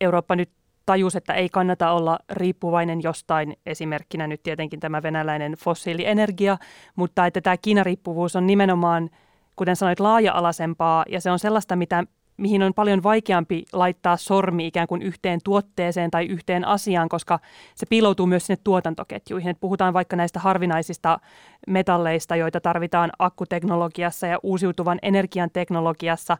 Eurooppa 0.00 0.36
nyt 0.36 0.50
tajus, 0.86 1.16
että 1.16 1.34
ei 1.34 1.48
kannata 1.48 1.92
olla 1.92 2.18
riippuvainen 2.30 3.02
jostain, 3.02 3.56
esimerkkinä 3.66 4.26
nyt 4.26 4.42
tietenkin 4.42 4.80
tämä 4.80 5.02
venäläinen 5.02 5.52
fossiilienergia, 5.52 6.58
mutta 6.96 7.26
että 7.26 7.40
tämä 7.40 7.56
Kiinariippuvuus 7.56 8.36
on 8.36 8.46
nimenomaan, 8.46 9.10
kuten 9.56 9.76
sanoit, 9.76 10.00
laaja-alaisempaa 10.00 11.04
ja 11.08 11.20
se 11.20 11.30
on 11.30 11.38
sellaista, 11.38 11.76
mitä 11.76 12.04
mihin 12.38 12.62
on 12.62 12.74
paljon 12.74 13.02
vaikeampi 13.02 13.64
laittaa 13.72 14.16
sormi 14.16 14.66
ikään 14.66 14.86
kuin 14.86 15.02
yhteen 15.02 15.40
tuotteeseen 15.44 16.10
tai 16.10 16.26
yhteen 16.26 16.64
asiaan, 16.64 17.08
koska 17.08 17.38
se 17.74 17.86
piiloutuu 17.86 18.26
myös 18.26 18.46
sinne 18.46 18.60
tuotantoketjuihin. 18.64 19.50
Et 19.50 19.60
puhutaan 19.60 19.94
vaikka 19.94 20.16
näistä 20.16 20.40
harvinaisista 20.40 21.18
metalleista, 21.66 22.36
joita 22.36 22.60
tarvitaan 22.60 23.10
akkuteknologiassa 23.18 24.26
ja 24.26 24.38
uusiutuvan 24.42 24.98
energian 25.02 25.50
teknologiassa. 25.50 26.36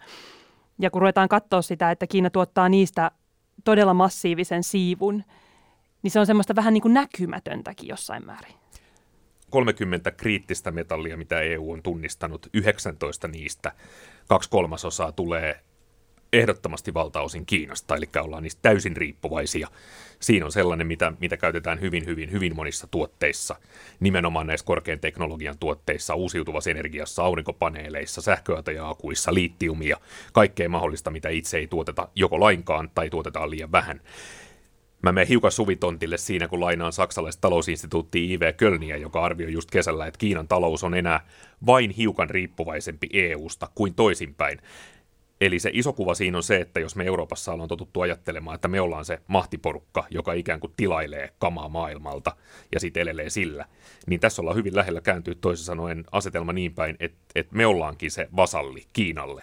Ja 0.79 0.91
kun 0.91 1.03
ruvetaan 1.03 1.29
katsoa 1.29 1.63
sitä, 1.63 1.91
että 1.91 2.07
Kiina 2.07 2.31
tuottaa 2.31 2.69
niistä 2.69 3.11
todella 3.65 3.95
massiivisen 3.95 4.63
siivun, 4.63 5.25
niin 6.03 6.11
se 6.11 6.21
on 6.21 6.27
semmoista 6.27 6.57
vähän 6.57 6.75
niin 6.75 6.83
kuin 6.83 6.95
näkymätöntäkin 6.95 7.89
jossain 7.89 8.27
määrin. 8.27 8.55
30 9.51 10.11
kriittistä 10.11 10.71
metallia, 10.71 11.17
mitä 11.17 11.41
EU 11.41 11.73
on 11.73 11.83
tunnistanut, 11.83 12.47
19 12.55 13.29
niistä, 13.29 13.73
kaksi 14.29 14.51
kolmasosaa 14.51 15.13
tulee 15.13 15.61
ehdottomasti 16.33 16.95
valtaosin 16.95 17.47
Kiinasta, 17.47 17.97
eli 17.97 18.07
ollaan 18.21 18.43
niistä 18.43 18.63
täysin 18.63 18.97
riippuvaisia. 18.97 19.69
Siinä 20.21 20.47
on 20.47 20.53
sellainen, 20.53 20.87
mitä, 20.87 21.13
mitä 21.21 21.37
käytetään 21.37 21.81
hyvin, 21.81 22.07
hyvin, 22.07 22.33
hyvin 22.33 22.57
monissa 22.57 22.87
tuotteissa, 22.91 23.57
nimenomaan 24.01 24.47
näissä 24.47 24.67
korkean 24.67 25.01
teknologian 25.01 25.59
tuotteissa, 25.59 26.15
uusiutuvassa 26.15 26.71
energiassa, 26.71 27.23
aurinkopaneeleissa, 27.23 28.23
sähköautoja-akuissa, 28.23 29.35
liittiumia, 29.35 29.97
kaikkea 30.33 30.69
mahdollista, 30.69 31.11
mitä 31.11 31.29
itse 31.29 31.59
ei 31.59 31.67
tuoteta 31.67 32.09
joko 32.15 32.41
lainkaan 32.41 32.91
tai 32.95 33.11
tuotetaan 33.11 33.51
liian 33.51 33.73
vähän. 33.73 34.01
Mä 35.03 35.13
menen 35.13 35.29
hiukan 35.29 35.53
suvitontille 35.53 36.19
siinä, 36.19 36.49
kun 36.49 36.61
lainaan 36.61 36.93
saksalaista 36.93 37.41
talousinstituutti 37.41 38.33
IV 38.33 38.41
Kölniä, 38.57 38.97
joka 38.97 39.25
arvioi 39.25 39.53
just 39.53 39.71
kesällä, 39.71 40.07
että 40.07 40.19
Kiinan 40.19 40.49
talous 40.49 40.85
on 40.85 40.95
enää 40.95 41.27
vain 41.67 41.91
hiukan 41.91 42.31
riippuvaisempi 42.31 43.09
EUsta 43.13 43.69
kuin 43.75 43.95
toisinpäin. 43.95 44.59
Eli 45.41 45.59
se 45.59 45.71
iso 45.73 45.93
kuva 45.93 46.15
siinä 46.15 46.37
on 46.37 46.43
se, 46.43 46.57
että 46.57 46.81
jos 46.81 46.97
me 46.97 47.05
Euroopassa 47.05 47.53
ollaan 47.53 47.69
totuttu 47.69 48.01
ajattelemaan, 48.01 48.55
että 48.55 48.69
me 48.69 48.81
ollaan 48.81 49.05
se 49.05 49.19
mahtiporukka, 49.27 50.05
joka 50.11 50.33
ikään 50.33 50.61
kuin 50.61 50.73
tilailee 50.77 51.33
kamaa 51.39 51.69
maailmalta 51.69 52.37
ja 52.75 52.81
sitten 52.81 53.01
elelee 53.01 53.31
sillä, 53.31 53.65
niin 54.07 54.21
tässä 54.21 54.43
ollaan 54.43 54.57
hyvin 54.57 54.77
lähellä 54.77 55.01
kääntyä 55.01 55.35
toisin 55.41 55.65
sanoen 55.65 56.05
asetelma 56.13 56.53
niin 56.53 56.75
päin, 56.75 56.97
että, 57.01 57.19
että 57.35 57.57
me 57.57 57.67
ollaankin 57.67 58.11
se 58.11 58.29
vasalli 58.37 58.85
Kiinalle, 58.93 59.43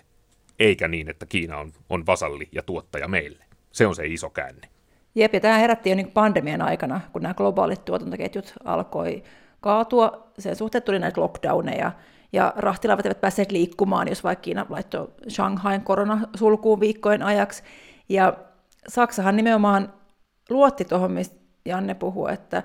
eikä 0.60 0.88
niin, 0.88 1.10
että 1.10 1.26
Kiina 1.26 1.58
on, 1.58 1.72
on 1.90 2.06
vasalli 2.06 2.48
ja 2.52 2.64
tuottaja 2.64 3.08
meille. 3.08 3.46
Se 3.72 3.88
on 3.88 3.96
se 3.96 4.08
iso 4.08 4.30
käänne. 4.30 4.70
Jep, 5.16 5.34
ja 5.34 5.40
tämä 5.40 5.58
herätti 5.58 5.90
jo 5.90 5.96
niin 5.96 6.12
pandemian 6.12 6.62
aikana, 6.62 7.02
kun 7.14 7.22
nämä 7.22 7.34
globaalit 7.34 7.86
tuotantoketjut 7.86 8.54
alkoi 8.64 9.24
kaatua. 9.62 10.32
Sen 10.40 10.56
suhteen 10.56 10.84
tuli 10.84 11.00
näitä 11.00 11.22
lockdowneja, 11.22 11.92
ja 12.36 12.54
rahtilaivat 12.56 13.06
eivät 13.06 13.22
päässeet 13.22 13.52
liikkumaan, 13.52 14.08
jos 14.08 14.24
vaikka 14.24 14.42
Kiina 14.42 14.66
laittoi 14.70 15.08
Shanghain 15.30 15.82
koronasulkuun 15.82 16.80
viikkojen 16.80 17.24
ajaksi. 17.24 17.64
Ja 18.10 18.34
Saksahan 18.88 19.36
nimenomaan 19.36 19.94
luotti 20.50 20.86
tuohon, 20.86 21.12
mistä 21.12 21.36
Janne 21.66 21.94
puhui, 21.94 22.34
että 22.34 22.64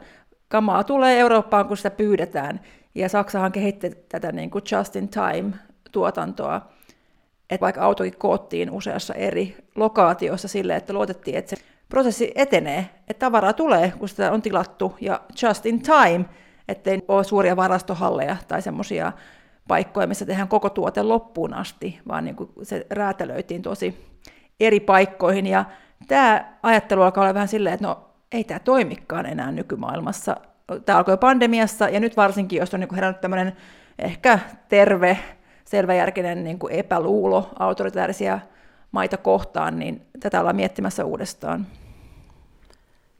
kamaa 0.49 0.85
tulee 0.85 1.19
Eurooppaan, 1.19 1.69
kun 1.69 1.77
sitä 1.77 1.91
pyydetään. 1.91 2.61
Ja 2.95 3.09
Saksahan 3.09 3.53
kehitti 3.53 3.91
tätä 4.09 4.33
niin 4.33 4.51
kuin 4.51 4.65
just 4.73 4.97
in 4.97 5.09
time 5.09 5.53
tuotantoa, 5.93 6.61
että 7.51 7.65
vaikka 7.65 7.83
autokin 7.83 8.19
koottiin 8.19 8.71
useassa 8.71 9.15
eri 9.15 9.57
lokaatioissa 9.75 10.49
sille, 10.49 10.77
että 10.77 10.93
luotettiin, 10.93 11.37
että 11.37 11.57
se 11.57 11.63
prosessi 11.89 12.33
etenee, 12.35 12.91
että 13.09 13.27
tavaraa 13.27 13.53
tulee, 13.53 13.93
kun 13.99 14.09
sitä 14.09 14.33
on 14.33 14.43
tilattu, 14.43 14.97
ja 15.01 15.21
just 15.43 15.67
in 15.67 15.83
time, 15.83 16.25
ettei 16.69 17.03
ole 17.09 17.25
suuria 17.25 17.57
varastohalleja 17.57 18.37
tai 18.49 18.63
semmoisia 18.63 19.13
paikkoja, 19.71 20.07
missä 20.07 20.27
tehdään 20.27 20.49
koko 20.49 20.71
tuote 20.71 21.03
loppuun 21.03 21.55
asti, 21.55 22.01
vaan 22.09 22.25
niin 22.25 22.37
kuin 22.37 22.51
se 22.63 22.87
räätälöitiin 22.91 23.63
tosi 23.63 24.07
eri 24.61 24.81
paikkoihin. 24.81 25.47
Ja 25.47 25.65
tämä 26.09 26.45
ajattelu 26.63 27.03
alkaa 27.03 27.25
olla 27.25 27.35
vähän 27.35 27.49
silleen, 27.49 27.75
että 27.75 27.87
no 27.87 28.11
ei 28.33 28.45
tämä 28.45 28.59
toimikaan 28.59 29.27
enää 29.27 29.53
nykymaailmassa. 29.53 30.37
Tämä 30.85 30.99
alkoi 30.99 31.17
pandemiassa, 31.17 31.89
ja 31.89 32.01
nyt 32.01 32.17
varsinkin, 32.17 32.59
jos 32.59 32.75
on 32.75 32.81
niin 32.81 32.95
herännyt 32.95 33.21
tämmöinen 33.21 33.53
ehkä 33.99 34.39
terve, 34.69 35.19
selväjärkinen 35.65 36.45
niin 36.45 36.59
kuin 36.59 36.73
epäluulo 36.73 37.51
autoritäärisiä 37.59 38.41
maita 38.93 39.17
kohtaan, 39.17 39.79
niin 39.79 40.03
tätä 40.21 40.41
ollaan 40.41 40.57
miettimässä 40.57 41.05
uudestaan. 41.05 41.67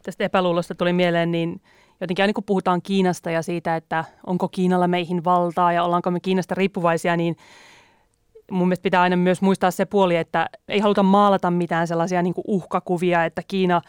Tästä 0.03 0.25
epäluulosta 0.25 0.75
tuli 0.75 0.93
mieleen, 0.93 1.33
niin 1.33 1.61
jotenkin 2.01 2.23
aina 2.23 2.33
kun 2.33 2.45
puhutaan 2.45 2.83
Kiinasta 2.83 3.31
ja 3.31 3.43
siitä, 3.43 3.77
että 3.77 4.05
onko 4.27 4.49
Kiinalla 4.49 4.89
meihin 4.89 5.25
valtaa 5.25 5.73
ja 5.73 5.85
ollaanko 5.85 6.11
me 6.11 6.21
Kiinasta 6.21 6.55
riippuvaisia, 6.55 7.17
niin 7.17 7.37
mun 8.51 8.69
mielestä 8.69 8.83
pitää 8.83 9.03
aina 9.03 9.17
myös 9.17 9.43
muistaa 9.43 9.71
se 9.71 9.85
puoli, 9.85 10.17
että 10.17 10.47
ei 10.69 10.79
haluta 10.79 11.03
maalata 11.03 11.51
mitään 11.51 11.87
sellaisia 11.87 12.23
niin 12.23 12.35
uhkakuvia, 12.47 13.25
että 13.25 13.43
Kiina 13.49 13.83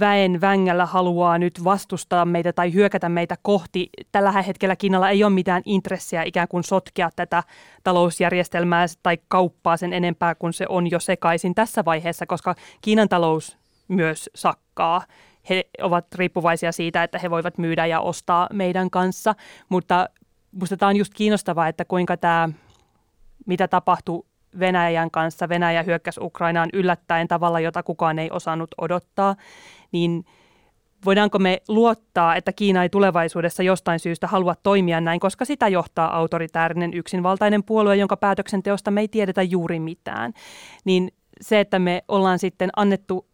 väen 0.00 0.40
vängällä 0.40 0.86
haluaa 0.86 1.38
nyt 1.38 1.64
vastustaa 1.64 2.24
meitä 2.24 2.52
tai 2.52 2.72
hyökätä 2.72 3.08
meitä 3.08 3.36
kohti. 3.42 3.88
Tällä 4.12 4.32
hetkellä 4.42 4.76
Kiinalla 4.76 5.10
ei 5.10 5.24
ole 5.24 5.32
mitään 5.32 5.62
intressiä 5.64 6.22
ikään 6.22 6.48
kuin 6.48 6.64
sotkea 6.64 7.10
tätä 7.16 7.42
talousjärjestelmää 7.84 8.86
tai 9.02 9.18
kauppaa 9.28 9.76
sen 9.76 9.92
enempää 9.92 10.34
kuin 10.34 10.52
se 10.52 10.66
on 10.68 10.90
jo 10.90 11.00
sekaisin 11.00 11.54
tässä 11.54 11.84
vaiheessa, 11.84 12.26
koska 12.26 12.54
Kiinan 12.80 13.08
talous 13.08 13.58
myös 13.88 14.30
sakkaa 14.34 15.02
he 15.48 15.64
ovat 15.82 16.06
riippuvaisia 16.14 16.72
siitä, 16.72 17.02
että 17.02 17.18
he 17.18 17.30
voivat 17.30 17.58
myydä 17.58 17.86
ja 17.86 18.00
ostaa 18.00 18.48
meidän 18.52 18.90
kanssa. 18.90 19.34
Mutta 19.68 20.08
minusta 20.52 20.76
tämä 20.76 20.88
on 20.88 20.96
just 20.96 21.14
kiinnostavaa, 21.14 21.68
että 21.68 21.84
kuinka 21.84 22.16
tämä, 22.16 22.48
mitä 23.46 23.68
tapahtui 23.68 24.22
Venäjän 24.58 25.10
kanssa, 25.10 25.48
Venäjä 25.48 25.82
hyökkäsi 25.82 26.20
Ukrainaan 26.22 26.68
yllättäen 26.72 27.28
tavalla, 27.28 27.60
jota 27.60 27.82
kukaan 27.82 28.18
ei 28.18 28.30
osannut 28.30 28.70
odottaa, 28.78 29.36
niin 29.92 30.24
voidaanko 31.04 31.38
me 31.38 31.62
luottaa, 31.68 32.36
että 32.36 32.52
Kiina 32.52 32.82
ei 32.82 32.88
tulevaisuudessa 32.88 33.62
jostain 33.62 34.00
syystä 34.00 34.26
halua 34.26 34.54
toimia 34.62 35.00
näin, 35.00 35.20
koska 35.20 35.44
sitä 35.44 35.68
johtaa 35.68 36.16
autoritäärinen 36.16 36.94
yksinvaltainen 36.94 37.64
puolue, 37.64 37.96
jonka 37.96 38.16
päätöksenteosta 38.16 38.90
me 38.90 39.00
ei 39.00 39.08
tiedetä 39.08 39.42
juuri 39.42 39.80
mitään. 39.80 40.32
Niin 40.84 41.12
se, 41.40 41.60
että 41.60 41.78
me 41.78 42.04
ollaan 42.08 42.38
sitten 42.38 42.70
annettu 42.76 43.26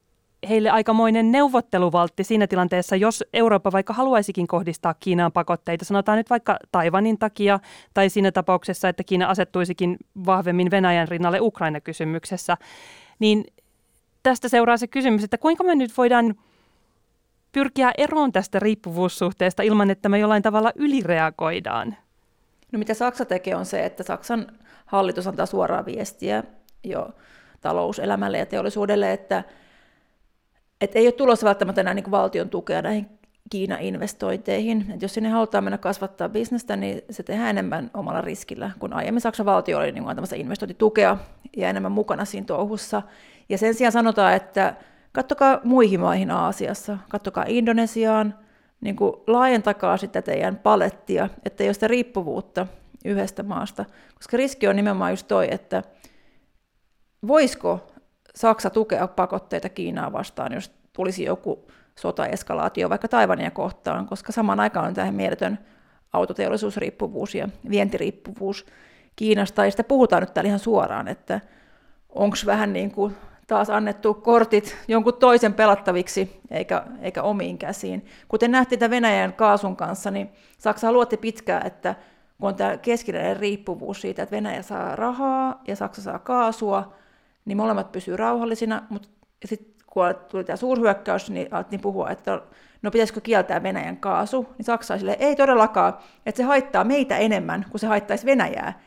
heille 0.48 0.70
aikamoinen 0.70 1.32
neuvotteluvaltti 1.32 2.24
siinä 2.24 2.46
tilanteessa, 2.46 2.96
jos 2.96 3.24
Eurooppa 3.32 3.72
vaikka 3.72 3.92
haluaisikin 3.92 4.46
kohdistaa 4.46 4.94
Kiinaan 4.94 5.32
pakotteita, 5.32 5.84
sanotaan 5.84 6.18
nyt 6.18 6.30
vaikka 6.30 6.56
Taivanin 6.72 7.18
takia, 7.18 7.60
tai 7.94 8.10
siinä 8.10 8.32
tapauksessa, 8.32 8.88
että 8.88 9.04
Kiina 9.04 9.26
asettuisikin 9.26 9.96
vahvemmin 10.26 10.70
Venäjän 10.70 11.08
rinnalle 11.08 11.40
Ukraina-kysymyksessä, 11.40 12.56
niin 13.18 13.44
tästä 14.22 14.48
seuraa 14.48 14.76
se 14.76 14.86
kysymys, 14.86 15.24
että 15.24 15.38
kuinka 15.38 15.64
me 15.64 15.74
nyt 15.74 15.96
voidaan 15.96 16.34
pyrkiä 17.52 17.92
eroon 17.98 18.32
tästä 18.32 18.58
riippuvuussuhteesta 18.58 19.62
ilman, 19.62 19.90
että 19.90 20.08
me 20.08 20.18
jollain 20.18 20.42
tavalla 20.42 20.72
ylireagoidaan? 20.74 21.96
No 22.72 22.78
mitä 22.78 22.94
Saksa 22.94 23.24
tekee 23.24 23.56
on 23.56 23.66
se, 23.66 23.84
että 23.84 24.02
Saksan 24.02 24.46
hallitus 24.86 25.26
antaa 25.26 25.46
suoraa 25.46 25.84
viestiä 25.84 26.44
jo 26.84 27.10
talouselämälle 27.60 28.38
ja 28.38 28.46
teollisuudelle, 28.46 29.12
että 29.12 29.44
et 30.80 30.96
ei 30.96 31.06
ole 31.06 31.12
tulossa 31.12 31.46
välttämättä 31.46 31.80
enää 31.80 31.94
niin 31.94 32.10
valtion 32.10 32.48
tukea 32.48 32.82
näihin 32.82 33.06
Kiina-investointeihin. 33.50 34.92
Et 34.94 35.02
jos 35.02 35.14
sinne 35.14 35.28
halutaan 35.28 35.64
mennä 35.64 35.78
kasvattaa 35.78 36.28
bisnestä, 36.28 36.76
niin 36.76 37.02
se 37.10 37.22
tehdään 37.22 37.50
enemmän 37.50 37.90
omalla 37.94 38.20
riskillä, 38.20 38.70
kun 38.78 38.92
aiemmin 38.92 39.20
Saksan 39.20 39.46
valtio 39.46 39.78
oli 39.78 39.92
niin 39.92 40.08
antamassa 40.08 40.36
investointitukea 40.36 41.16
ja 41.56 41.68
enemmän 41.68 41.92
mukana 41.92 42.24
siinä 42.24 42.46
touhussa. 42.46 43.02
Ja 43.48 43.58
sen 43.58 43.74
sijaan 43.74 43.92
sanotaan, 43.92 44.34
että 44.34 44.74
kattokaa 45.12 45.60
muihin 45.64 46.00
maihin 46.00 46.30
Aasiassa, 46.30 46.98
kattokaa 47.08 47.44
Indonesiaan, 47.48 48.34
niin 48.80 48.96
kuin 48.96 49.12
laajentakaa 49.26 49.96
sitä 49.96 50.22
teidän 50.22 50.56
palettia, 50.56 51.28
että 51.44 51.64
ei 51.64 51.68
ole 51.68 51.74
sitä 51.74 51.88
riippuvuutta 51.88 52.66
yhdestä 53.04 53.42
maasta, 53.42 53.84
koska 54.14 54.36
riski 54.36 54.68
on 54.68 54.76
nimenomaan 54.76 55.12
just 55.12 55.28
toi, 55.28 55.48
että 55.50 55.82
voisiko 57.26 57.89
Saksa 58.34 58.70
tukea 58.70 59.08
pakotteita 59.08 59.68
Kiinaa 59.68 60.12
vastaan, 60.12 60.52
jos 60.52 60.72
tulisi 60.92 61.24
joku 61.24 61.66
sotaeskalaatio 61.96 62.90
vaikka 62.90 63.08
Taivania 63.08 63.50
kohtaan, 63.50 64.06
koska 64.06 64.32
samaan 64.32 64.60
aikaan 64.60 64.86
on 64.86 64.94
tähän 64.94 65.14
mieletön 65.14 65.58
autoteollisuusriippuvuus 66.12 67.34
ja 67.34 67.48
vientiriippuvuus 67.70 68.66
Kiinasta, 69.16 69.64
ja 69.64 69.70
sitä 69.70 69.84
puhutaan 69.84 70.22
nyt 70.22 70.34
täällä 70.34 70.48
ihan 70.48 70.58
suoraan, 70.58 71.08
että 71.08 71.40
onko 72.08 72.36
vähän 72.46 72.72
niin 72.72 72.90
kuin 72.90 73.16
taas 73.46 73.70
annettu 73.70 74.14
kortit 74.14 74.76
jonkun 74.88 75.14
toisen 75.14 75.54
pelattaviksi 75.54 76.40
eikä, 76.50 76.82
eikä 77.02 77.22
omiin 77.22 77.58
käsiin. 77.58 78.06
Kuten 78.28 78.50
nähtiin 78.50 78.78
tämän 78.78 78.90
Venäjän 78.90 79.32
kaasun 79.32 79.76
kanssa, 79.76 80.10
niin 80.10 80.30
Saksa 80.58 80.92
luotti 80.92 81.16
pitkään, 81.16 81.66
että 81.66 81.94
kun 82.40 82.48
on 82.48 82.54
tämä 82.54 82.76
keskinäinen 82.76 83.36
riippuvuus 83.36 84.00
siitä, 84.00 84.22
että 84.22 84.36
Venäjä 84.36 84.62
saa 84.62 84.96
rahaa 84.96 85.62
ja 85.68 85.76
Saksa 85.76 86.02
saa 86.02 86.18
kaasua, 86.18 86.92
niin 87.50 87.56
molemmat 87.56 87.92
pysyy 87.92 88.16
rauhallisina, 88.16 88.82
mutta 88.88 89.08
sitten 89.44 89.74
kun 89.86 90.04
tuli 90.28 90.44
tämä 90.44 90.56
suurhyökkäys, 90.56 91.30
niin 91.30 91.48
alettiin 91.50 91.80
puhua, 91.80 92.10
että 92.10 92.42
no 92.82 92.90
pitäisikö 92.90 93.20
kieltää 93.20 93.62
Venäjän 93.62 93.96
kaasu, 93.96 94.46
niin 94.58 94.64
Saksa 94.66 94.98
sille, 94.98 95.16
ei 95.18 95.36
todellakaan, 95.36 95.94
että 96.26 96.36
se 96.36 96.42
haittaa 96.42 96.84
meitä 96.84 97.16
enemmän 97.16 97.66
kuin 97.70 97.80
se 97.80 97.86
haittaisi 97.86 98.26
Venäjää. 98.26 98.80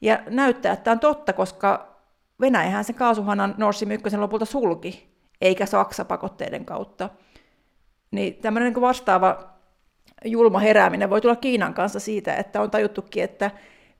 Ja 0.00 0.18
näyttää, 0.30 0.72
että 0.72 0.84
tämä 0.84 0.92
on 0.92 1.00
totta, 1.00 1.32
koska 1.32 1.96
Venäjähän 2.40 2.84
sen 2.84 2.94
kaasuhanan 2.94 3.54
Stream 3.72 3.90
1 3.90 4.16
lopulta 4.16 4.44
sulki, 4.44 5.08
eikä 5.40 5.66
Saksa 5.66 6.04
pakotteiden 6.04 6.64
kautta. 6.64 7.08
Niin 8.10 8.34
tämmöinen 8.34 8.72
niin 8.72 8.80
vastaava 8.80 9.38
julma 10.24 10.58
herääminen 10.58 11.10
voi 11.10 11.20
tulla 11.20 11.36
Kiinan 11.36 11.74
kanssa 11.74 12.00
siitä, 12.00 12.34
että 12.34 12.60
on 12.60 12.70
tajuttukin, 12.70 13.24
että 13.24 13.50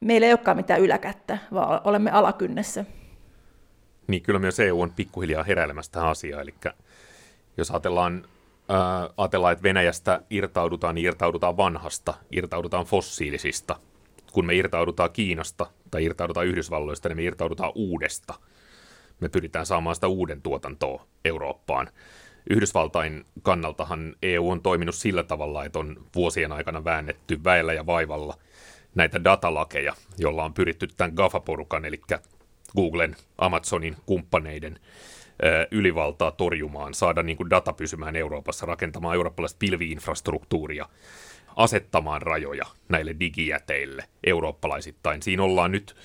meillä 0.00 0.26
ei 0.26 0.32
olekaan 0.32 0.56
mitään 0.56 0.80
yläkättä, 0.80 1.38
vaan 1.54 1.80
olemme 1.84 2.10
alakynnessä. 2.10 2.84
Niin, 4.08 4.22
kyllä 4.22 4.38
myös 4.38 4.60
EU 4.60 4.80
on 4.80 4.92
pikkuhiljaa 4.92 5.42
heräilemässä 5.42 5.92
tähän 5.92 6.08
asiaan. 6.08 6.42
Eli 6.42 6.54
jos 7.56 7.70
ajatellaan, 7.70 8.24
ää, 8.68 9.10
ajatellaan, 9.16 9.52
että 9.52 9.62
Venäjästä 9.62 10.22
irtaudutaan, 10.30 10.94
niin 10.94 11.06
irtaudutaan 11.06 11.56
vanhasta, 11.56 12.14
irtaudutaan 12.32 12.86
fossiilisista. 12.86 13.76
Kun 14.32 14.46
me 14.46 14.54
irtaudutaan 14.54 15.10
Kiinasta 15.10 15.66
tai 15.90 16.04
irtaudutaan 16.04 16.46
Yhdysvalloista, 16.46 17.08
niin 17.08 17.16
me 17.16 17.22
irtaudutaan 17.22 17.72
uudesta. 17.74 18.34
Me 19.20 19.28
pyritään 19.28 19.66
saamaan 19.66 19.94
sitä 19.94 20.08
uuden 20.08 20.42
tuotantoa 20.42 21.06
Eurooppaan. 21.24 21.90
Yhdysvaltain 22.50 23.24
kannaltahan 23.42 24.14
EU 24.22 24.50
on 24.50 24.62
toiminut 24.62 24.94
sillä 24.94 25.22
tavalla, 25.22 25.64
että 25.64 25.78
on 25.78 25.96
vuosien 26.14 26.52
aikana 26.52 26.84
väännetty 26.84 27.44
väellä 27.44 27.72
ja 27.72 27.86
vaivalla 27.86 28.34
näitä 28.94 29.24
datalakeja, 29.24 29.94
joilla 30.18 30.44
on 30.44 30.54
pyritty 30.54 30.86
tämän 30.86 31.12
GAFA-porukan, 31.14 31.84
eli 31.84 32.00
Googlen, 32.76 33.16
Amazonin 33.38 33.96
kumppaneiden 34.06 34.80
ylivaltaa 35.70 36.30
torjumaan, 36.30 36.94
saada 36.94 37.22
niin 37.22 37.36
kuin 37.36 37.50
data 37.50 37.72
pysymään 37.72 38.16
Euroopassa, 38.16 38.66
rakentamaan 38.66 39.14
eurooppalaista 39.14 39.58
pilviinfrastruktuuria, 39.58 40.88
asettamaan 41.56 42.22
rajoja 42.22 42.64
näille 42.88 43.16
digijäteille 43.20 44.04
eurooppalaisittain. 44.26 45.22
Siinä 45.22 45.42
ollaan 45.42 45.72
nyt 45.72 45.96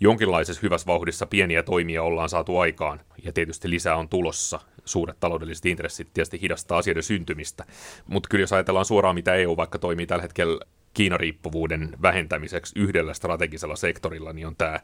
jonkinlaisessa 0.00 0.60
hyvässä 0.62 0.86
vauhdissa 0.86 1.26
pieniä 1.26 1.62
toimia 1.62 2.02
ollaan 2.02 2.28
saatu 2.28 2.58
aikaan, 2.58 3.00
ja 3.24 3.32
tietysti 3.32 3.70
lisää 3.70 3.96
on 3.96 4.08
tulossa. 4.08 4.60
Suuret 4.84 5.20
taloudelliset 5.20 5.66
intressit 5.66 6.08
tietysti 6.14 6.40
hidastaa 6.40 6.78
asioiden 6.78 7.02
syntymistä, 7.02 7.64
mutta 8.06 8.28
kyllä 8.28 8.42
jos 8.42 8.52
ajatellaan 8.52 8.84
suoraan, 8.84 9.14
mitä 9.14 9.34
EU 9.34 9.56
vaikka 9.56 9.78
toimii 9.78 10.06
tällä 10.06 10.22
hetkellä 10.22 10.64
Kiinariippuvuuden 10.94 11.96
vähentämiseksi 12.02 12.78
yhdellä 12.78 13.14
strategisella 13.14 13.76
sektorilla, 13.76 14.32
niin 14.32 14.46
on 14.46 14.56
tämä 14.56 14.80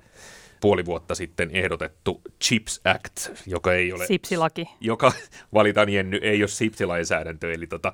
puoli 0.61 0.85
vuotta 0.85 1.14
sitten 1.14 1.51
ehdotettu 1.53 2.23
CHIPS 2.44 2.81
Act, 2.85 3.47
joka 3.47 3.75
ei 3.75 3.92
ole... 3.92 4.07
Sipsilaki. 4.07 4.68
Joka 4.81 5.12
valitaan 5.55 5.88
Jenny, 5.88 6.18
ei 6.23 6.42
ole 6.42 6.49
sipsilainsäädäntö, 6.49 7.53
eli 7.53 7.66
tota, 7.66 7.92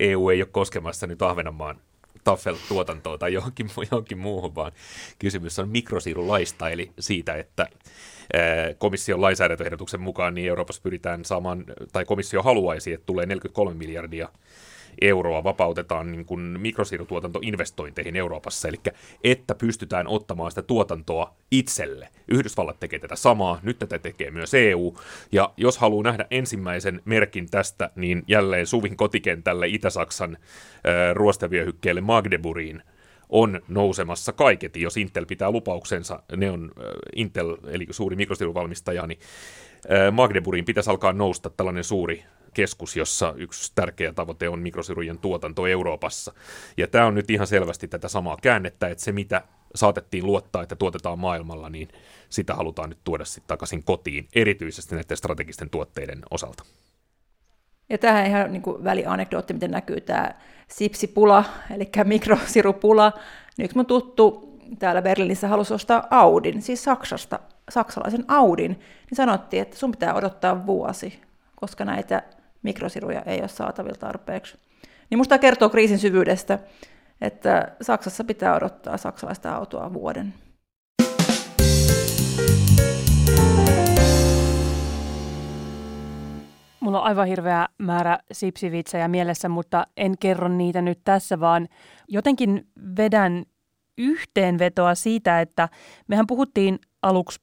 EU 0.00 0.28
ei 0.28 0.42
ole 0.42 0.48
koskemassa 0.52 1.06
nyt 1.06 1.22
Ahvenanmaan 1.22 1.80
Taffel-tuotantoa 2.24 3.18
tai 3.18 3.32
johonkin, 3.32 3.70
johonkin 3.90 4.18
muuhun, 4.18 4.54
vaan 4.54 4.72
kysymys 5.18 5.58
on 5.58 5.68
mikrosiirulaista, 5.68 6.70
eli 6.70 6.90
siitä, 6.98 7.34
että 7.34 7.66
komission 8.78 9.20
lainsäädäntöehdotuksen 9.20 10.00
mukaan 10.00 10.34
niin 10.34 10.48
Euroopassa 10.48 10.82
pyritään 10.82 11.24
saamaan, 11.24 11.64
tai 11.92 12.04
komissio 12.04 12.42
haluaisi, 12.42 12.92
että 12.92 13.06
tulee 13.06 13.26
43 13.26 13.74
miljardia 13.74 14.28
euroa 15.00 15.44
vapautetaan 15.44 16.12
niin 16.12 16.24
kuin 16.24 16.40
mikrosiirutuotantoinvestointeihin 16.40 18.16
Euroopassa, 18.16 18.68
eli 18.68 18.76
että 19.24 19.54
pystytään 19.54 20.08
ottamaan 20.08 20.50
sitä 20.50 20.62
tuotantoa 20.62 21.34
itselle. 21.50 22.08
Yhdysvallat 22.28 22.80
tekee 22.80 22.98
tätä 22.98 23.16
samaa, 23.16 23.60
nyt 23.62 23.78
tätä 23.78 23.98
tekee 23.98 24.30
myös 24.30 24.54
EU, 24.54 24.96
ja 25.32 25.52
jos 25.56 25.78
haluaa 25.78 26.02
nähdä 26.02 26.26
ensimmäisen 26.30 27.02
merkin 27.04 27.50
tästä, 27.50 27.90
niin 27.96 28.22
jälleen 28.28 28.66
Suvin 28.66 28.96
kotikentälle 28.96 29.66
Itä-Saksan 29.66 30.36
äh, 30.36 31.14
ruostevyöhykkeelle 31.14 32.00
Magdeburgiin 32.00 32.82
on 33.28 33.60
nousemassa 33.68 34.32
kaiketi, 34.32 34.80
jos 34.80 34.96
Intel 34.96 35.26
pitää 35.26 35.50
lupauksensa, 35.50 36.22
ne 36.36 36.50
on 36.50 36.72
äh, 36.78 36.84
Intel, 37.16 37.56
eli 37.66 37.86
suuri 37.90 38.16
mikrosiiruvalmistaja, 38.16 39.06
niin 39.06 39.18
Magdeburgiin 40.12 40.64
pitäisi 40.64 40.90
alkaa 40.90 41.12
nousta 41.12 41.50
tällainen 41.50 41.84
suuri 41.84 42.24
keskus, 42.56 42.96
jossa 42.96 43.34
yksi 43.36 43.72
tärkeä 43.74 44.12
tavoite 44.12 44.48
on 44.48 44.58
mikrosirujen 44.58 45.18
tuotanto 45.18 45.66
Euroopassa. 45.66 46.32
Ja 46.76 46.86
tämä 46.86 47.06
on 47.06 47.14
nyt 47.14 47.30
ihan 47.30 47.46
selvästi 47.46 47.88
tätä 47.88 48.08
samaa 48.08 48.36
käännettä, 48.42 48.88
että 48.88 49.04
se 49.04 49.12
mitä 49.12 49.42
saatettiin 49.74 50.26
luottaa, 50.26 50.62
että 50.62 50.76
tuotetaan 50.76 51.18
maailmalla, 51.18 51.68
niin 51.70 51.88
sitä 52.28 52.54
halutaan 52.54 52.88
nyt 52.88 52.98
tuoda 53.04 53.24
sitten 53.24 53.48
takaisin 53.48 53.84
kotiin, 53.84 54.28
erityisesti 54.34 54.94
näiden 54.94 55.16
strategisten 55.16 55.70
tuotteiden 55.70 56.22
osalta. 56.30 56.64
Ja 57.88 57.98
tähän 57.98 58.26
ihan 58.26 58.52
niin 58.52 58.62
kuin 58.62 58.84
välianekdootti, 58.84 59.54
miten 59.54 59.70
näkyy 59.70 60.00
tämä 60.00 60.30
sipsipula, 60.68 61.44
eli 61.74 61.90
mikrosirupula. 62.04 63.12
Niin 63.58 63.64
yksi 63.64 63.76
mun 63.76 63.86
tuttu 63.86 64.56
täällä 64.78 65.02
Berliinissä 65.02 65.48
halusi 65.48 65.74
ostaa 65.74 66.06
Audin, 66.10 66.62
siis 66.62 66.84
Saksasta, 66.84 67.40
saksalaisen 67.70 68.24
Audin, 68.28 68.70
niin 68.70 69.16
sanottiin, 69.16 69.62
että 69.62 69.76
sun 69.76 69.90
pitää 69.90 70.14
odottaa 70.14 70.66
vuosi, 70.66 71.20
koska 71.56 71.84
näitä 71.84 72.22
mikrosiruja 72.66 73.22
ei 73.22 73.40
ole 73.40 73.48
saatavilla 73.48 73.98
tarpeeksi. 73.98 74.58
Niin 75.10 75.18
musta 75.18 75.38
kertoo 75.38 75.68
kriisin 75.68 75.98
syvyydestä, 75.98 76.58
että 77.20 77.72
Saksassa 77.80 78.24
pitää 78.24 78.56
odottaa 78.56 78.96
saksalaista 78.96 79.54
autoa 79.54 79.92
vuoden. 79.92 80.34
Mulla 86.80 87.00
on 87.00 87.06
aivan 87.06 87.26
hirveä 87.26 87.68
määrä 87.78 88.18
sipsivitsejä 88.32 89.08
mielessä, 89.08 89.48
mutta 89.48 89.86
en 89.96 90.18
kerro 90.20 90.48
niitä 90.48 90.82
nyt 90.82 91.00
tässä, 91.04 91.40
vaan 91.40 91.68
jotenkin 92.08 92.66
vedän 92.96 93.44
yhteenvetoa 93.98 94.94
siitä, 94.94 95.40
että 95.40 95.68
mehän 96.08 96.26
puhuttiin 96.26 96.78
aluksi 97.02 97.40